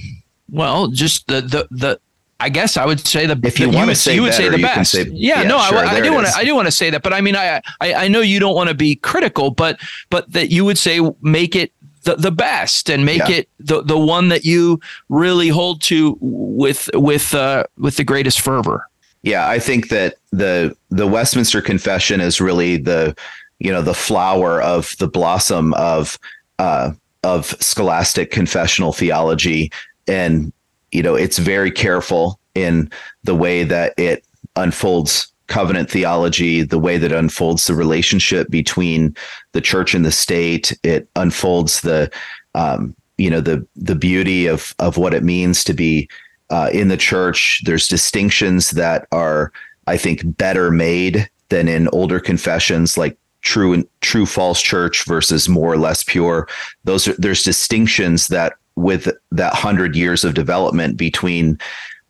well, 0.52 0.88
just 0.88 1.28
the 1.28 1.42
the 1.42 1.68
the 1.72 2.00
I 2.40 2.50
guess 2.50 2.78
I 2.78 2.86
would 2.86 3.00
say 3.00 3.26
the 3.26 3.40
if 3.44 3.60
you 3.60 3.70
want 3.70 3.90
to 3.90 3.96
say 3.96 4.14
you 4.14 4.22
would 4.22 4.34
say 4.34 4.50
the 4.50 4.58
best. 4.60 4.92
Say, 4.92 5.06
yeah, 5.12 5.42
yeah, 5.42 5.48
no, 5.48 5.60
sure, 5.60 5.80
I, 5.80 5.98
I 5.98 6.02
do 6.02 6.14
want 6.14 6.28
to. 6.28 6.34
I 6.34 6.44
do 6.44 6.54
want 6.56 6.68
to 6.68 6.72
say 6.72 6.92
that, 6.92 7.02
but 7.02 7.14
I 7.14 7.22
mean, 7.22 7.36
I, 7.36 7.62
I 7.80 7.94
I 7.94 8.08
know 8.10 8.22
you 8.22 8.40
don't 8.40 8.56
want 8.56 8.70
to 8.70 8.76
be 8.76 8.96
critical, 8.96 9.50
but 9.50 9.80
but 10.10 10.32
that 10.34 10.52
you 10.52 10.66
would 10.66 10.78
say 10.78 11.00
make 11.22 11.56
it 11.56 11.72
the, 12.04 12.16
the 12.16 12.32
best 12.32 12.90
and 12.90 13.06
make 13.06 13.20
Yeah. 13.30 13.38
it 13.38 13.50
the, 13.60 13.84
the 13.84 13.98
one 13.98 14.30
that 14.30 14.44
you 14.46 14.80
really 15.10 15.50
hold 15.50 15.82
to 15.84 16.18
with 16.22 16.90
with 16.94 17.34
uh, 17.34 17.64
with 17.78 17.98
the 17.98 18.04
greatest 18.04 18.42
fervor. 18.42 18.88
Yeah, 19.24 19.48
I 19.48 19.60
think 19.60 19.90
that 19.90 20.16
the 20.32 20.76
the 20.90 21.08
Westminster 21.08 21.62
Confession 21.62 22.22
is 22.22 22.42
really 22.42 22.78
the 22.78 23.16
you 23.60 23.72
know 23.72 23.82
the 23.84 23.94
flower 23.94 24.62
of 24.62 24.96
the 24.98 25.08
blossom 25.08 25.74
of 25.76 26.18
uh, 26.58 26.92
of 27.24 27.46
scholastic 27.60 28.32
confessional 28.32 28.94
theology, 28.94 29.72
and 30.08 30.52
you 30.92 31.04
know 31.04 31.14
it's 31.16 31.38
very 31.38 31.70
careful 31.72 32.40
in 32.56 32.90
the 33.24 33.36
way 33.36 33.64
that 33.64 33.94
it 33.98 34.26
unfolds 34.56 35.32
covenant 35.52 35.92
theology, 35.92 36.64
the 36.64 36.80
way 36.80 36.98
that 36.98 37.12
unfolds 37.12 37.68
the 37.68 37.76
relationship 37.76 38.50
between 38.50 39.14
the 39.52 39.60
church 39.60 39.94
and 39.94 40.06
the 40.06 40.12
state. 40.12 40.78
It 40.82 41.10
unfolds 41.18 41.82
the 41.82 42.10
um, 42.56 42.96
you 43.18 43.30
know 43.30 43.42
the 43.42 43.68
the 43.76 43.96
beauty 43.96 44.48
of 44.48 44.74
of 44.80 44.98
what 44.98 45.14
it 45.14 45.24
means 45.24 45.64
to 45.66 45.74
be 45.74 46.10
uh, 46.50 46.70
in 46.72 46.88
the 46.88 46.98
church. 46.98 47.62
There's 47.66 47.90
distinctions 47.90 48.72
that 48.72 49.08
are, 49.12 49.52
I 49.88 49.98
think, 49.98 50.22
better 50.38 50.72
made 50.72 51.30
than 51.50 51.68
in 51.68 51.90
older 51.90 52.20
confessions, 52.20 52.98
like 52.98 53.18
true 53.42 53.74
and 53.74 53.86
true 54.00 54.26
false 54.26 54.62
church 54.62 55.04
versus 55.06 55.50
more 55.50 55.74
or 55.74 55.78
less 55.78 56.02
pure. 56.04 56.48
Those 56.86 57.10
are 57.10 57.16
there's 57.18 57.44
distinctions 57.44 58.28
that 58.30 58.54
with 58.76 59.10
that 59.32 59.54
hundred 59.54 59.98
years 59.98 60.24
of 60.24 60.34
development 60.34 60.96
between, 60.96 61.60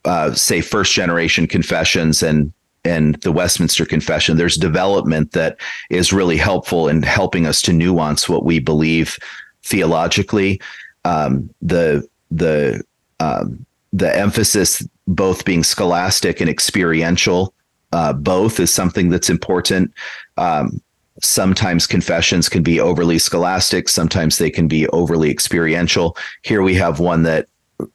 uh, 0.05 0.33
say, 0.33 0.62
first 0.62 0.93
generation 0.93 1.48
confessions 1.48 2.21
and 2.21 2.53
and 2.83 3.15
the 3.21 3.31
Westminster 3.31 3.85
Confession, 3.85 4.38
there's 4.38 4.57
development 4.57 5.31
that 5.33 5.57
is 5.89 6.11
really 6.11 6.38
helpful 6.38 6.88
in 6.88 7.03
helping 7.03 7.45
us 7.45 7.61
to 7.63 7.73
nuance 7.73 8.27
what 8.27 8.43
we 8.43 8.59
believe 8.59 9.19
theologically. 9.63 10.59
Um, 11.05 11.50
the 11.61 12.07
the 12.31 12.83
um, 13.19 13.65
the 13.93 14.15
emphasis 14.15 14.88
both 15.07 15.45
being 15.45 15.63
scholastic 15.63 16.39
and 16.39 16.50
experiential 16.50 17.53
uh, 17.91 18.13
both 18.13 18.59
is 18.59 18.71
something 18.73 19.09
that's 19.09 19.29
important 19.29 19.93
um, 20.38 20.81
sometimes 21.21 21.85
confessions 21.85 22.47
can 22.47 22.63
be 22.63 22.79
overly 22.79 23.19
scholastic 23.19 23.89
sometimes 23.89 24.38
they 24.38 24.50
can 24.50 24.67
be 24.67 24.88
overly 24.89 25.29
experiential 25.29 26.15
here 26.43 26.61
we 26.61 26.73
have 26.73 27.00
one 27.00 27.23
that 27.23 27.47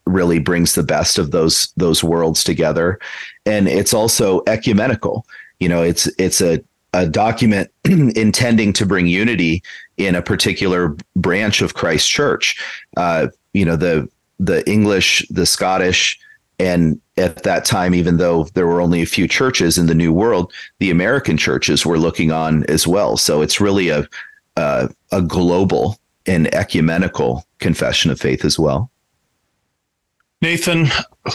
really 0.06 0.38
brings 0.38 0.74
the 0.74 0.82
best 0.82 1.18
of 1.18 1.30
those 1.30 1.72
those 1.76 2.02
worlds 2.02 2.44
together 2.44 2.98
and 3.44 3.68
it's 3.68 3.94
also 3.94 4.42
ecumenical 4.46 5.26
you 5.60 5.68
know 5.68 5.82
it's 5.82 6.06
it's 6.18 6.40
a 6.40 6.62
a 6.96 7.06
document 7.06 7.70
intending 7.84 8.72
to 8.72 8.86
bring 8.86 9.06
unity 9.06 9.62
in 9.98 10.14
a 10.14 10.22
particular 10.22 10.96
branch 11.14 11.60
of 11.60 11.74
Christ 11.74 12.08
Church. 12.08 12.58
Uh, 12.96 13.28
you 13.52 13.64
know, 13.64 13.76
the 13.76 14.08
the 14.38 14.68
English, 14.68 15.26
the 15.30 15.46
Scottish, 15.46 16.18
and 16.58 17.00
at 17.16 17.42
that 17.44 17.64
time, 17.64 17.94
even 17.94 18.16
though 18.18 18.44
there 18.54 18.66
were 18.66 18.80
only 18.80 19.02
a 19.02 19.06
few 19.06 19.26
churches 19.26 19.78
in 19.78 19.86
the 19.86 19.94
New 19.94 20.12
World, 20.12 20.52
the 20.78 20.90
American 20.90 21.36
churches 21.36 21.86
were 21.86 21.98
looking 21.98 22.32
on 22.32 22.64
as 22.64 22.86
well. 22.86 23.16
So 23.16 23.42
it's 23.42 23.60
really 23.60 23.88
a 23.90 24.08
a, 24.56 24.88
a 25.12 25.20
global 25.20 25.98
and 26.26 26.52
ecumenical 26.54 27.44
confession 27.58 28.10
of 28.10 28.18
faith 28.18 28.44
as 28.44 28.58
well. 28.58 28.90
Nathan, 30.42 30.86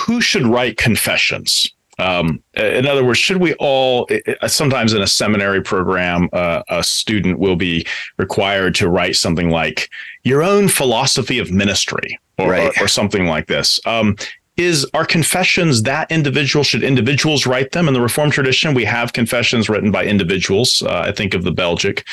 who 0.06 0.22
should 0.22 0.46
write 0.46 0.78
confessions? 0.78 1.70
Um, 2.00 2.42
in 2.56 2.88
other 2.88 3.04
words, 3.04 3.20
should 3.20 3.38
we 3.38 3.54
all, 3.56 4.08
sometimes 4.48 4.94
in 4.94 5.02
a 5.02 5.08
seminary 5.08 5.62
program, 5.62 6.30
uh, 6.34 6.64
a 6.70 6.84
student 6.84 7.38
will 7.38 7.56
be 7.56 7.86
required 8.18 8.74
to 8.76 8.90
write 8.90 9.16
something 9.16 9.50
like 9.52 9.90
your 10.24 10.42
own 10.42 10.68
philosophy 10.68 11.38
of 11.38 11.52
ministry 11.52 12.20
or, 12.40 12.50
Right. 12.50 12.78
or, 12.80 12.86
or 12.86 12.88
something 12.88 13.28
like 13.28 13.48
this. 13.48 13.80
Um, 13.86 14.16
is 14.58 14.86
our 14.94 15.06
confessions 15.06 15.84
that 15.84 16.12
individual? 16.12 16.64
Should 16.64 16.84
individuals 16.84 17.46
write 17.46 17.72
them? 17.72 17.88
In 17.88 17.94
the 17.94 18.02
Reformed 18.02 18.34
tradition, 18.34 18.74
we 18.74 18.86
have 18.86 19.14
confessions 19.14 19.70
written 19.70 19.92
by 19.92 20.06
individuals. 20.06 20.82
Uh, 20.84 21.04
I 21.08 21.12
think 21.12 21.34
of 21.34 21.44
the 21.44 21.52
Belgic. 21.52 22.06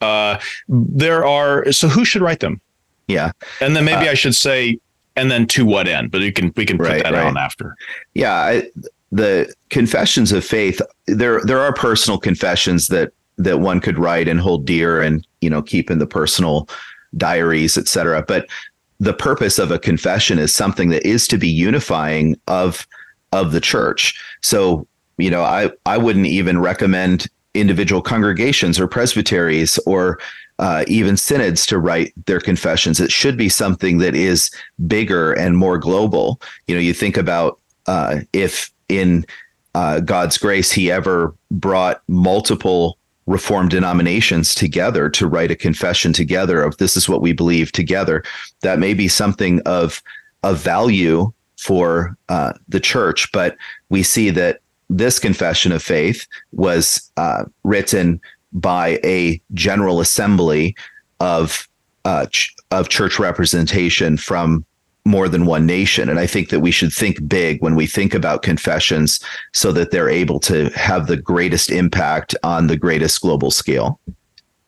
Uh, 0.00 0.38
there 0.68 1.24
are, 1.24 1.70
so 1.72 1.88
who 1.88 2.04
should 2.04 2.20
write 2.22 2.40
them? 2.40 2.60
Yeah. 3.08 3.32
And 3.60 3.76
then 3.76 3.84
maybe 3.84 4.08
I 4.08 4.14
should 4.14 4.34
say, 4.34 4.78
and 5.16 5.30
then 5.30 5.46
to 5.48 5.64
what 5.64 5.88
end? 5.88 6.10
But 6.10 6.22
you 6.22 6.32
can 6.32 6.52
we 6.56 6.66
can 6.66 6.78
put 6.78 6.88
Right, 6.88 7.02
that 7.02 7.12
right. 7.12 7.26
on 7.26 7.36
after. 7.36 7.76
Yeah, 8.14 8.32
I, 8.34 8.68
the 9.14 9.52
confessions 9.70 10.32
of 10.32 10.44
faith 10.44 10.80
there 11.06 11.40
there 11.44 11.60
are 11.60 11.72
personal 11.72 12.18
confessions 12.18 12.88
that 12.88 13.12
that 13.38 13.60
one 13.60 13.80
could 13.80 13.98
write 13.98 14.26
and 14.26 14.40
hold 14.40 14.64
dear 14.66 15.00
and 15.00 15.24
you 15.40 15.48
know 15.48 15.62
keep 15.62 15.88
in 15.90 15.98
the 15.98 16.06
personal 16.06 16.68
diaries 17.16 17.78
etc 17.78 18.24
but 18.26 18.48
the 18.98 19.12
purpose 19.12 19.58
of 19.58 19.70
a 19.70 19.78
confession 19.78 20.38
is 20.38 20.52
something 20.52 20.88
that 20.88 21.06
is 21.06 21.28
to 21.28 21.38
be 21.38 21.48
unifying 21.48 22.36
of 22.48 22.88
of 23.32 23.52
the 23.52 23.60
church 23.60 24.20
so 24.40 24.84
you 25.16 25.30
know 25.30 25.42
i 25.42 25.70
i 25.86 25.96
wouldn't 25.96 26.26
even 26.26 26.58
recommend 26.58 27.28
individual 27.54 28.02
congregations 28.02 28.78
or 28.78 28.86
presbyteries 28.86 29.78
or 29.86 30.18
uh, 30.58 30.84
even 30.86 31.16
synods 31.16 31.66
to 31.66 31.78
write 31.78 32.12
their 32.26 32.40
confessions. 32.40 33.00
It 33.00 33.10
should 33.10 33.36
be 33.36 33.48
something 33.48 33.98
that 33.98 34.14
is 34.14 34.50
bigger 34.86 35.32
and 35.32 35.56
more 35.56 35.78
global. 35.78 36.40
You 36.66 36.74
know 36.74 36.80
you 36.80 36.94
think 36.94 37.16
about 37.16 37.58
uh, 37.86 38.20
if 38.32 38.70
in 38.88 39.24
uh, 39.74 40.00
God's 40.00 40.38
grace 40.38 40.70
he 40.70 40.90
ever 40.90 41.34
brought 41.50 42.02
multiple 42.08 42.98
reformed 43.26 43.70
denominations 43.70 44.54
together 44.54 45.08
to 45.08 45.26
write 45.26 45.50
a 45.50 45.56
confession 45.56 46.12
together 46.12 46.62
of 46.62 46.76
this 46.76 46.96
is 46.96 47.08
what 47.08 47.22
we 47.22 47.32
believe 47.32 47.72
together 47.72 48.22
that 48.60 48.78
may 48.78 48.92
be 48.92 49.08
something 49.08 49.60
of 49.62 50.02
of 50.42 50.58
value 50.58 51.32
for 51.56 52.16
uh, 52.28 52.52
the 52.68 52.80
church. 52.80 53.32
But 53.32 53.56
we 53.88 54.02
see 54.02 54.30
that 54.30 54.60
this 54.90 55.18
confession 55.18 55.72
of 55.72 55.82
faith 55.82 56.26
was 56.52 57.10
uh, 57.16 57.44
written 57.62 58.20
by 58.52 59.00
a 59.04 59.40
general 59.52 60.00
assembly 60.00 60.76
of 61.20 61.68
uh, 62.04 62.26
ch- 62.26 62.54
of 62.70 62.88
church 62.88 63.18
representation 63.18 64.16
from 64.16 64.64
more 65.04 65.28
than 65.28 65.46
one 65.46 65.66
nation. 65.66 66.08
And 66.08 66.18
I 66.18 66.26
think 66.26 66.48
that 66.48 66.60
we 66.60 66.70
should 66.70 66.92
think 66.92 67.26
big 67.28 67.60
when 67.62 67.74
we 67.74 67.86
think 67.86 68.14
about 68.14 68.42
confessions 68.42 69.20
so 69.52 69.70
that 69.72 69.90
they're 69.90 70.08
able 70.08 70.40
to 70.40 70.70
have 70.70 71.06
the 71.06 71.16
greatest 71.16 71.70
impact 71.70 72.34
on 72.42 72.66
the 72.66 72.76
greatest 72.76 73.20
global 73.20 73.50
scale. 73.50 74.00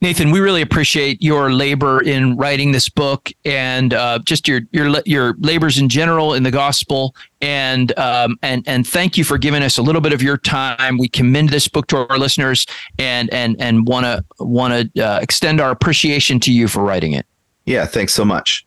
Nathan, 0.02 0.30
we 0.30 0.40
really 0.40 0.60
appreciate 0.60 1.22
your 1.22 1.50
labor 1.50 2.02
in 2.02 2.36
writing 2.36 2.72
this 2.72 2.86
book 2.88 3.32
and 3.46 3.94
uh, 3.94 4.18
just 4.24 4.46
your 4.46 4.60
your 4.70 4.94
your 5.06 5.34
labors 5.38 5.78
in 5.78 5.88
general 5.88 6.34
in 6.34 6.42
the 6.42 6.50
gospel. 6.50 7.14
And 7.40 7.98
um, 7.98 8.38
and 8.42 8.62
and 8.68 8.86
thank 8.86 9.16
you 9.16 9.24
for 9.24 9.38
giving 9.38 9.62
us 9.62 9.78
a 9.78 9.82
little 9.82 10.02
bit 10.02 10.12
of 10.12 10.20
your 10.20 10.36
time. 10.36 10.98
We 10.98 11.08
commend 11.08 11.48
this 11.48 11.66
book 11.66 11.86
to 11.88 12.08
our 12.10 12.18
listeners 12.18 12.66
and 12.98 13.32
and 13.32 13.56
and 13.58 13.88
want 13.88 14.04
to 14.04 14.24
want 14.44 14.94
to 14.94 15.02
uh, 15.02 15.18
extend 15.20 15.62
our 15.62 15.70
appreciation 15.70 16.40
to 16.40 16.52
you 16.52 16.68
for 16.68 16.82
writing 16.84 17.12
it. 17.12 17.24
Yeah, 17.64 17.86
thanks 17.86 18.12
so 18.12 18.24
much, 18.24 18.66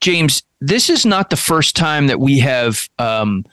James. 0.00 0.44
This 0.60 0.88
is 0.88 1.04
not 1.04 1.30
the 1.30 1.36
first 1.36 1.74
time 1.74 2.06
that 2.06 2.20
we 2.20 2.38
have 2.38 2.88
um, 3.00 3.44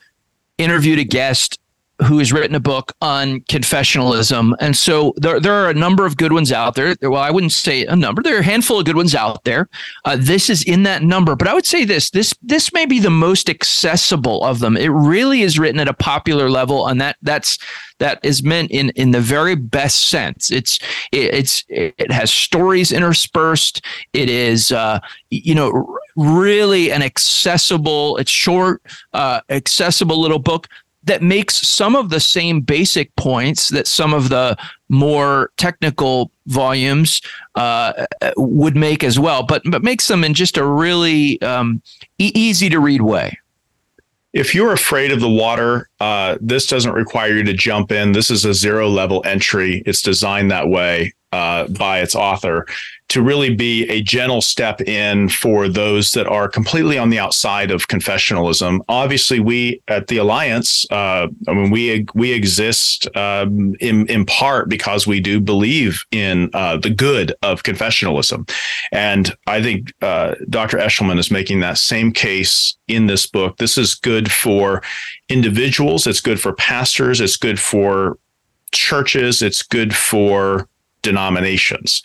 interviewed 0.60 1.00
a 1.00 1.04
guest 1.04 1.60
who 2.08 2.18
has 2.18 2.34
written 2.34 2.56
a 2.56 2.60
book 2.60 2.94
on 3.02 3.42
confessionalism. 3.42 4.54
And 4.60 4.76
so 4.76 5.14
there, 5.18 5.40
there 5.40 5.54
are 5.54 5.70
a 5.70 5.74
number 5.74 6.06
of 6.06 6.18
good 6.18 6.34
ones 6.34 6.52
out 6.52 6.76
there. 6.76 6.96
Well, 7.02 7.22
I 7.22 7.30
wouldn't 7.30 7.52
say 7.52 7.86
a 7.86 7.96
number. 7.96 8.24
There 8.24 8.36
are 8.36 8.40
a 8.40 8.44
handful 8.44 8.80
of 8.80 8.86
good 8.86 8.96
ones 8.96 9.14
out 9.14 9.44
there. 9.44 9.70
Uh, 10.06 10.18
this 10.20 10.50
is 10.50 10.64
in 10.64 10.84
that 10.84 11.04
number, 11.04 11.36
but 11.36 11.48
I 11.48 11.54
would 11.54 11.66
say 11.66 11.86
this: 11.86 12.10
this 12.10 12.34
this 12.42 12.74
may 12.74 12.86
be 12.86 13.00
the 13.00 13.10
most 13.10 13.50
accessible 13.50 14.44
of 14.44 14.60
them. 14.60 14.78
It 14.78 14.90
really 14.90 15.42
is 15.42 15.60
written 15.60 15.80
at 15.80 15.88
a 15.88 15.94
popular 15.94 16.50
level, 16.50 16.88
and 16.88 17.00
that 17.02 17.18
that's 17.22 17.60
that 18.00 18.20
is 18.24 18.42
meant 18.42 18.72
in 18.72 18.90
in 18.92 19.12
the 19.12 19.22
very 19.22 19.56
best 19.56 20.08
sense. 20.08 20.52
It's 20.52 20.80
it, 21.12 21.34
it's 21.34 21.64
it 21.70 22.12
has 22.12 22.32
stories 22.32 22.92
interspersed. 22.92 23.86
It 24.14 24.30
is 24.30 24.72
uh, 24.72 25.00
you 25.30 25.54
know 25.54 25.98
really 26.16 26.92
an 26.92 27.04
accessible. 27.04 28.18
It's 28.18 28.32
short, 28.32 28.82
uh, 29.14 29.42
accessible 29.50 30.20
little 30.20 30.40
book 30.40 30.68
that 31.04 31.22
makes 31.22 31.68
some 31.68 31.96
of 31.96 32.10
the 32.10 32.20
same 32.20 32.62
basic 32.62 33.16
points 33.16 33.70
that 33.70 33.88
some 33.88 34.14
of 34.14 34.30
the 34.30 34.56
more 34.90 35.52
technical 35.58 36.32
volumes 36.48 37.22
uh, 37.56 38.06
would 38.38 38.76
make 38.76 39.04
as 39.04 39.20
well, 39.20 39.44
but 39.44 39.62
but 39.66 39.84
makes 39.84 40.08
them 40.08 40.24
in 40.24 40.34
just 40.34 40.58
a 40.58 40.66
really 40.66 41.42
um, 41.42 41.82
e- 42.18 42.32
easy 42.36 42.70
to 42.70 42.80
read 42.80 43.02
way. 43.02 43.38
If 44.34 44.56
you're 44.56 44.72
afraid 44.72 45.12
of 45.12 45.20
the 45.20 45.30
water, 45.30 45.90
uh, 46.00 46.38
this 46.40 46.66
doesn't 46.66 46.94
require 46.94 47.36
you 47.36 47.44
to 47.44 47.54
jump 47.54 47.92
in. 47.92 48.14
This 48.14 48.32
is 48.32 48.46
a 48.46 48.54
zero 48.54 48.88
level 48.88 49.22
entry. 49.26 49.84
It's 49.86 50.02
designed 50.02 50.52
that 50.52 50.70
way 50.70 51.14
uh, 51.32 51.68
by 51.68 52.00
its 52.00 52.16
author 52.16 52.66
to 53.12 53.22
really 53.22 53.54
be 53.54 53.84
a 53.90 54.02
gentle 54.02 54.42
step 54.42 54.80
in 54.80 55.28
for 55.28 55.68
those 55.68 56.14
that 56.14 56.28
are 56.28 56.48
completely 56.48 56.98
on 56.98 57.10
the 57.10 57.20
outside 57.20 57.70
of 57.70 57.90
confessionalism. 57.90 58.80
Obviously, 58.88 59.42
we 59.42 59.82
at 59.90 60.08
the 60.08 60.16
Alliance, 60.16 60.90
uh, 60.92 61.28
I 61.46 61.54
mean, 61.54 61.72
we 61.72 62.06
we 62.16 62.32
exist 62.32 63.14
um, 63.18 63.76
in 63.82 64.08
in 64.08 64.26
part 64.26 64.70
because 64.70 65.06
we 65.06 65.20
do 65.20 65.42
believe 65.42 66.06
in 66.12 66.50
uh, 66.54 66.78
the 66.78 66.90
good 66.90 67.34
of 67.42 67.64
confessionalism, 67.64 68.50
and 68.94 69.36
I 69.46 69.62
think 69.62 69.94
uh, 70.02 70.36
Dr. 70.50 70.78
Eshelman 70.78 71.20
is 71.20 71.32
making 71.32 71.60
that 71.60 71.78
same 71.78 72.14
case 72.14 72.78
in 72.88 73.08
this 73.08 73.28
book. 73.28 73.58
This 73.58 73.78
is 73.78 73.94
good 73.94 74.32
for 74.32 74.82
individuals. 75.28 76.08
It's 76.08 76.22
good 76.22 76.40
for 76.40 76.54
pastors. 76.54 77.20
It's 77.20 77.36
good 77.36 77.60
for 77.60 78.18
churches. 78.72 79.42
It's 79.42 79.64
good 79.64 79.94
for 79.94 80.70
denominations. 81.02 82.04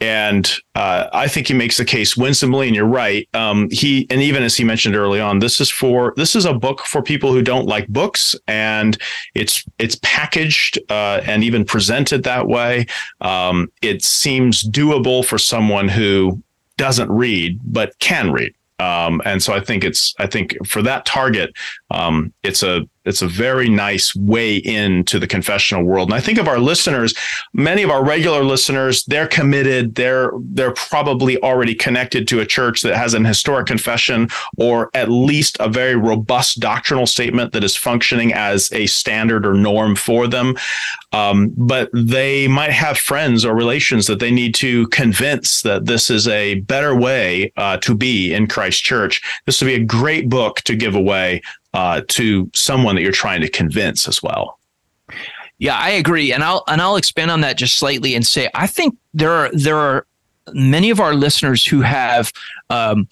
And 0.00 0.50
uh, 0.74 1.06
I 1.12 1.28
think 1.28 1.46
he 1.46 1.54
makes 1.54 1.76
the 1.76 1.84
case 1.84 2.16
winsomely, 2.16 2.66
and 2.66 2.76
you're 2.76 2.84
right. 2.84 3.28
Um, 3.32 3.70
he 3.70 4.06
and 4.10 4.20
even 4.20 4.42
as 4.42 4.56
he 4.56 4.64
mentioned 4.64 4.96
early 4.96 5.20
on, 5.20 5.38
this 5.38 5.60
is 5.60 5.70
for 5.70 6.12
this 6.16 6.34
is 6.34 6.44
a 6.44 6.52
book 6.52 6.80
for 6.80 7.00
people 7.00 7.32
who 7.32 7.42
don't 7.42 7.66
like 7.66 7.86
books, 7.88 8.34
and 8.46 8.98
it's 9.34 9.64
it's 9.78 9.98
packaged 10.02 10.78
uh, 10.90 11.20
and 11.24 11.44
even 11.44 11.64
presented 11.64 12.24
that 12.24 12.48
way. 12.48 12.86
Um, 13.20 13.70
it 13.82 14.04
seems 14.04 14.62
doable 14.64 15.24
for 15.24 15.38
someone 15.38 15.88
who 15.88 16.42
doesn't 16.76 17.10
read 17.10 17.60
but 17.64 17.98
can 18.00 18.32
read. 18.32 18.52
Um, 18.80 19.22
and 19.24 19.42
so 19.42 19.54
I 19.54 19.60
think 19.60 19.84
it's 19.84 20.14
I 20.18 20.26
think 20.26 20.56
for 20.66 20.82
that 20.82 21.06
target, 21.06 21.54
um, 21.90 22.32
it's 22.42 22.62
a 22.62 22.86
it's 23.04 23.22
a 23.22 23.28
very 23.28 23.68
nice 23.68 24.14
way 24.14 24.56
into 24.56 25.18
the 25.18 25.26
confessional 25.26 25.84
world. 25.84 26.08
And 26.08 26.14
I 26.14 26.20
think 26.20 26.38
of 26.38 26.48
our 26.48 26.58
listeners, 26.58 27.14
many 27.52 27.82
of 27.82 27.90
our 27.90 28.04
regular 28.04 28.42
listeners, 28.44 29.04
they're 29.04 29.28
committed. 29.28 29.94
They're 29.94 30.32
they're 30.36 30.72
probably 30.72 31.40
already 31.42 31.74
connected 31.74 32.26
to 32.28 32.40
a 32.40 32.46
church 32.46 32.82
that 32.82 32.96
has 32.96 33.14
an 33.14 33.24
historic 33.24 33.66
confession 33.66 34.28
or 34.56 34.90
at 34.94 35.10
least 35.10 35.56
a 35.60 35.68
very 35.68 35.96
robust 35.96 36.60
doctrinal 36.60 37.06
statement 37.06 37.52
that 37.52 37.64
is 37.64 37.76
functioning 37.76 38.32
as 38.32 38.72
a 38.72 38.86
standard 38.86 39.46
or 39.46 39.54
norm 39.54 39.96
for 39.96 40.26
them. 40.26 40.56
Um, 41.12 41.52
but 41.56 41.90
they 41.92 42.48
might 42.48 42.72
have 42.72 42.98
friends 42.98 43.44
or 43.44 43.54
relations 43.54 44.06
that 44.06 44.18
they 44.18 44.30
need 44.30 44.54
to 44.56 44.88
convince 44.88 45.62
that 45.62 45.86
this 45.86 46.10
is 46.10 46.26
a 46.26 46.56
better 46.60 46.96
way 46.96 47.52
uh, 47.56 47.76
to 47.78 47.94
be 47.94 48.32
in 48.32 48.48
Christ 48.48 48.82
Church. 48.82 49.22
This 49.46 49.60
would 49.60 49.68
be 49.68 49.74
a 49.74 49.84
great 49.84 50.28
book 50.28 50.60
to 50.62 50.74
give 50.74 50.94
away 50.94 51.42
uh, 51.74 52.00
to 52.08 52.50
someone 52.54 52.94
that 52.94 53.02
you're 53.02 53.12
trying 53.12 53.42
to 53.42 53.48
convince 53.48 54.08
as 54.08 54.22
well. 54.22 54.58
Yeah, 55.58 55.76
I 55.76 55.90
agree, 55.90 56.32
and 56.32 56.42
I'll 56.42 56.64
and 56.66 56.80
I'll 56.80 56.96
expand 56.96 57.30
on 57.30 57.40
that 57.42 57.56
just 57.56 57.78
slightly 57.78 58.14
and 58.14 58.26
say 58.26 58.48
I 58.54 58.66
think 58.66 58.96
there 59.12 59.30
are 59.30 59.50
there 59.52 59.76
are 59.76 60.06
many 60.52 60.90
of 60.90 61.00
our 61.00 61.14
listeners 61.14 61.64
who 61.64 61.80
have 61.80 62.32
um, 62.70 63.08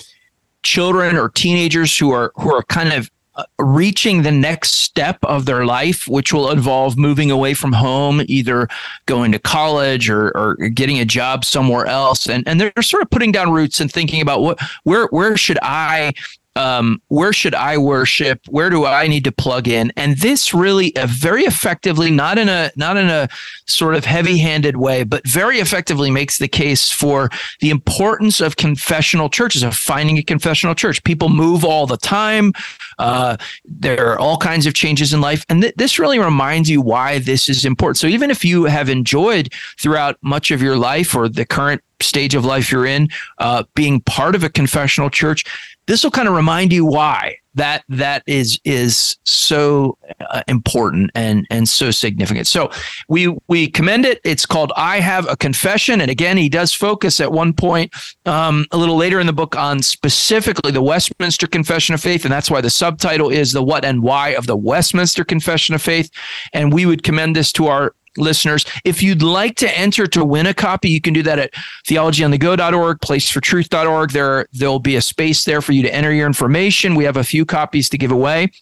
children 0.62 1.16
or 1.16 1.28
teenagers 1.28 1.96
who 1.96 2.10
are 2.12 2.32
who 2.36 2.52
are 2.52 2.62
kind 2.64 2.92
of 2.92 3.10
uh, 3.34 3.44
reaching 3.58 4.22
the 4.22 4.30
next 4.30 4.72
step 4.72 5.18
of 5.22 5.46
their 5.46 5.64
life, 5.64 6.06
which 6.06 6.32
will 6.32 6.50
involve 6.50 6.98
moving 6.98 7.30
away 7.30 7.54
from 7.54 7.72
home, 7.72 8.20
either 8.26 8.68
going 9.06 9.32
to 9.32 9.38
college 9.38 10.10
or, 10.10 10.36
or 10.36 10.56
getting 10.68 10.98
a 10.98 11.04
job 11.04 11.44
somewhere 11.44 11.86
else, 11.86 12.28
and 12.28 12.46
and 12.46 12.60
they're 12.60 12.82
sort 12.82 13.02
of 13.02 13.10
putting 13.10 13.32
down 13.32 13.50
roots 13.50 13.80
and 13.80 13.90
thinking 13.90 14.20
about 14.20 14.42
what 14.42 14.58
where 14.82 15.06
where 15.06 15.36
should 15.36 15.58
I 15.62 16.12
um, 16.56 17.00
where 17.08 17.32
should 17.32 17.54
I 17.54 17.78
worship? 17.78 18.40
Where 18.48 18.68
do 18.68 18.84
I 18.84 19.08
need 19.08 19.24
to 19.24 19.32
plug 19.32 19.68
in? 19.68 19.92
And 19.96 20.16
this 20.18 20.52
really 20.52 20.94
uh, 20.96 21.06
very 21.06 21.44
effectively, 21.44 22.10
not 22.10 22.38
in 22.38 22.48
a 22.48 22.70
not 22.76 22.96
in 22.96 23.08
a 23.08 23.28
sort 23.66 23.94
of 23.94 24.04
heavy-handed 24.04 24.76
way, 24.76 25.04
but 25.04 25.26
very 25.26 25.58
effectively 25.58 26.10
makes 26.10 26.38
the 26.38 26.48
case 26.48 26.90
for 26.90 27.30
the 27.60 27.70
importance 27.70 28.40
of 28.40 28.56
confessional 28.56 29.30
churches, 29.30 29.62
of 29.62 29.74
finding 29.74 30.18
a 30.18 30.22
confessional 30.22 30.74
church. 30.74 31.02
People 31.04 31.28
move 31.28 31.64
all 31.64 31.86
the 31.86 31.96
time. 31.96 32.52
Uh, 32.98 33.36
there 33.64 34.12
are 34.12 34.18
all 34.18 34.36
kinds 34.36 34.66
of 34.66 34.74
changes 34.74 35.12
in 35.14 35.20
life, 35.20 35.44
and 35.48 35.62
th- 35.62 35.74
this 35.76 35.98
really 35.98 36.18
reminds 36.18 36.68
you 36.68 36.82
why 36.82 37.18
this 37.18 37.48
is 37.48 37.64
important. 37.64 37.96
So 37.96 38.06
even 38.06 38.30
if 38.30 38.44
you 38.44 38.64
have 38.64 38.88
enjoyed 38.88 39.52
throughout 39.80 40.18
much 40.22 40.50
of 40.50 40.60
your 40.60 40.76
life 40.76 41.14
or 41.14 41.28
the 41.28 41.46
current 41.46 41.82
stage 42.00 42.34
of 42.34 42.44
life 42.44 42.70
you're 42.70 42.86
in, 42.86 43.08
uh, 43.38 43.64
being 43.74 44.00
part 44.00 44.34
of 44.34 44.44
a 44.44 44.50
confessional 44.50 45.08
church, 45.08 45.44
this 45.86 46.04
will 46.04 46.10
kind 46.10 46.28
of 46.28 46.34
remind 46.34 46.72
you 46.72 46.84
why 46.86 47.36
that 47.54 47.84
that 47.88 48.22
is 48.26 48.58
is 48.64 49.16
so 49.24 49.98
uh, 50.20 50.42
important 50.48 51.10
and 51.14 51.46
and 51.50 51.68
so 51.68 51.90
significant. 51.90 52.46
So 52.46 52.70
we 53.08 53.36
we 53.48 53.68
commend 53.68 54.06
it. 54.06 54.20
It's 54.24 54.46
called 54.46 54.72
"I 54.76 55.00
Have 55.00 55.28
a 55.28 55.36
Confession," 55.36 56.00
and 56.00 56.10
again, 56.10 56.36
he 56.36 56.48
does 56.48 56.72
focus 56.72 57.20
at 57.20 57.32
one 57.32 57.52
point 57.52 57.92
um, 58.26 58.66
a 58.70 58.76
little 58.76 58.96
later 58.96 59.20
in 59.20 59.26
the 59.26 59.32
book 59.32 59.56
on 59.56 59.82
specifically 59.82 60.72
the 60.72 60.82
Westminster 60.82 61.46
Confession 61.46 61.94
of 61.94 62.00
Faith, 62.00 62.24
and 62.24 62.32
that's 62.32 62.50
why 62.50 62.60
the 62.60 62.70
subtitle 62.70 63.30
is 63.30 63.52
"The 63.52 63.62
What 63.62 63.84
and 63.84 64.02
Why 64.02 64.30
of 64.30 64.46
the 64.46 64.56
Westminster 64.56 65.24
Confession 65.24 65.74
of 65.74 65.82
Faith." 65.82 66.10
And 66.52 66.72
we 66.72 66.86
would 66.86 67.02
commend 67.02 67.36
this 67.36 67.52
to 67.52 67.66
our 67.66 67.94
listeners. 68.16 68.64
If 68.84 69.02
you'd 69.02 69.22
like 69.22 69.56
to 69.56 69.78
enter 69.78 70.06
to 70.08 70.24
win 70.24 70.46
a 70.46 70.54
copy, 70.54 70.88
you 70.88 71.00
can 71.00 71.14
do 71.14 71.22
that 71.22 71.38
at 71.38 71.52
theologyonthego.org, 71.88 72.98
placefortruth.org. 73.00 74.10
There, 74.10 74.46
there'll 74.52 74.78
be 74.78 74.96
a 74.96 75.02
space 75.02 75.44
there 75.44 75.62
for 75.62 75.72
you 75.72 75.82
to 75.82 75.94
enter 75.94 76.12
your 76.12 76.26
information. 76.26 76.94
We 76.94 77.04
have 77.04 77.16
a 77.16 77.24
few 77.24 77.44
copies 77.44 77.88
to 77.90 77.98
give 77.98 78.12
away. 78.12 78.52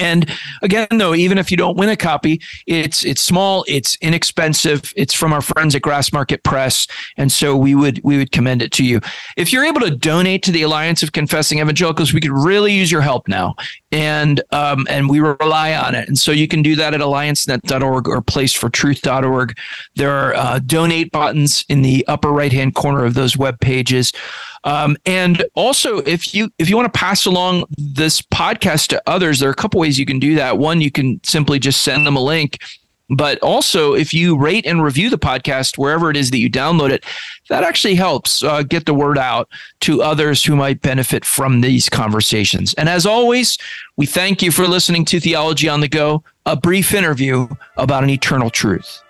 And 0.00 0.30
again, 0.62 0.88
though, 0.90 1.14
even 1.14 1.36
if 1.36 1.50
you 1.50 1.56
don't 1.58 1.76
win 1.76 1.90
a 1.90 1.96
copy, 1.96 2.40
it's 2.66 3.04
it's 3.04 3.20
small, 3.20 3.64
it's 3.68 3.96
inexpensive, 4.00 4.92
it's 4.96 5.12
from 5.12 5.32
our 5.32 5.42
friends 5.42 5.74
at 5.74 5.82
Grassmarket 5.82 6.42
Press, 6.42 6.86
and 7.18 7.30
so 7.30 7.54
we 7.54 7.74
would 7.74 8.00
we 8.02 8.16
would 8.16 8.32
commend 8.32 8.62
it 8.62 8.72
to 8.72 8.84
you. 8.84 9.00
If 9.36 9.52
you're 9.52 9.64
able 9.64 9.80
to 9.80 9.90
donate 9.90 10.42
to 10.44 10.52
the 10.52 10.62
Alliance 10.62 11.02
of 11.02 11.12
Confessing 11.12 11.58
Evangelicals, 11.58 12.14
we 12.14 12.20
could 12.20 12.32
really 12.32 12.72
use 12.72 12.90
your 12.90 13.02
help 13.02 13.28
now, 13.28 13.54
and 13.92 14.42
um, 14.52 14.86
and 14.88 15.10
we 15.10 15.20
rely 15.20 15.74
on 15.74 15.94
it. 15.94 16.08
And 16.08 16.18
so 16.18 16.32
you 16.32 16.48
can 16.48 16.62
do 16.62 16.74
that 16.76 16.94
at 16.94 17.00
alliancenet.org 17.00 18.08
or 18.08 18.22
placefortruth.org. 18.22 19.56
There 19.96 20.12
are 20.12 20.34
uh, 20.34 20.58
donate 20.60 21.12
buttons 21.12 21.64
in 21.68 21.82
the 21.82 22.06
upper 22.08 22.30
right 22.30 22.52
hand 22.52 22.74
corner 22.74 23.04
of 23.04 23.14
those 23.14 23.36
web 23.36 23.60
pages. 23.60 24.12
Um, 24.64 24.96
and 25.06 25.44
also, 25.54 25.98
if 25.98 26.34
you 26.34 26.50
if 26.58 26.68
you 26.68 26.76
want 26.76 26.92
to 26.92 26.98
pass 26.98 27.24
along 27.24 27.64
this 27.78 28.20
podcast 28.20 28.88
to 28.88 29.02
others, 29.06 29.40
there 29.40 29.48
are 29.48 29.52
a 29.52 29.56
couple 29.56 29.80
ways 29.80 29.98
you 29.98 30.06
can 30.06 30.18
do 30.18 30.34
that. 30.34 30.58
One, 30.58 30.80
you 30.80 30.90
can 30.90 31.20
simply 31.24 31.58
just 31.58 31.82
send 31.82 32.06
them 32.06 32.16
a 32.16 32.22
link. 32.22 32.58
But 33.12 33.40
also, 33.40 33.94
if 33.94 34.14
you 34.14 34.38
rate 34.38 34.64
and 34.66 34.84
review 34.84 35.10
the 35.10 35.18
podcast 35.18 35.76
wherever 35.76 36.10
it 36.10 36.16
is 36.16 36.30
that 36.30 36.38
you 36.38 36.48
download 36.48 36.90
it, 36.90 37.04
that 37.48 37.64
actually 37.64 37.96
helps 37.96 38.44
uh, 38.44 38.62
get 38.62 38.86
the 38.86 38.94
word 38.94 39.18
out 39.18 39.48
to 39.80 40.00
others 40.00 40.44
who 40.44 40.54
might 40.54 40.80
benefit 40.80 41.24
from 41.24 41.60
these 41.60 41.88
conversations. 41.88 42.72
And 42.74 42.88
as 42.88 43.06
always, 43.06 43.58
we 43.96 44.06
thank 44.06 44.42
you 44.42 44.52
for 44.52 44.68
listening 44.68 45.04
to 45.06 45.18
Theology 45.18 45.68
on 45.68 45.80
the 45.80 45.88
Go, 45.88 46.22
a 46.46 46.54
brief 46.54 46.94
interview 46.94 47.48
about 47.76 48.04
an 48.04 48.10
eternal 48.10 48.48
truth. 48.48 49.02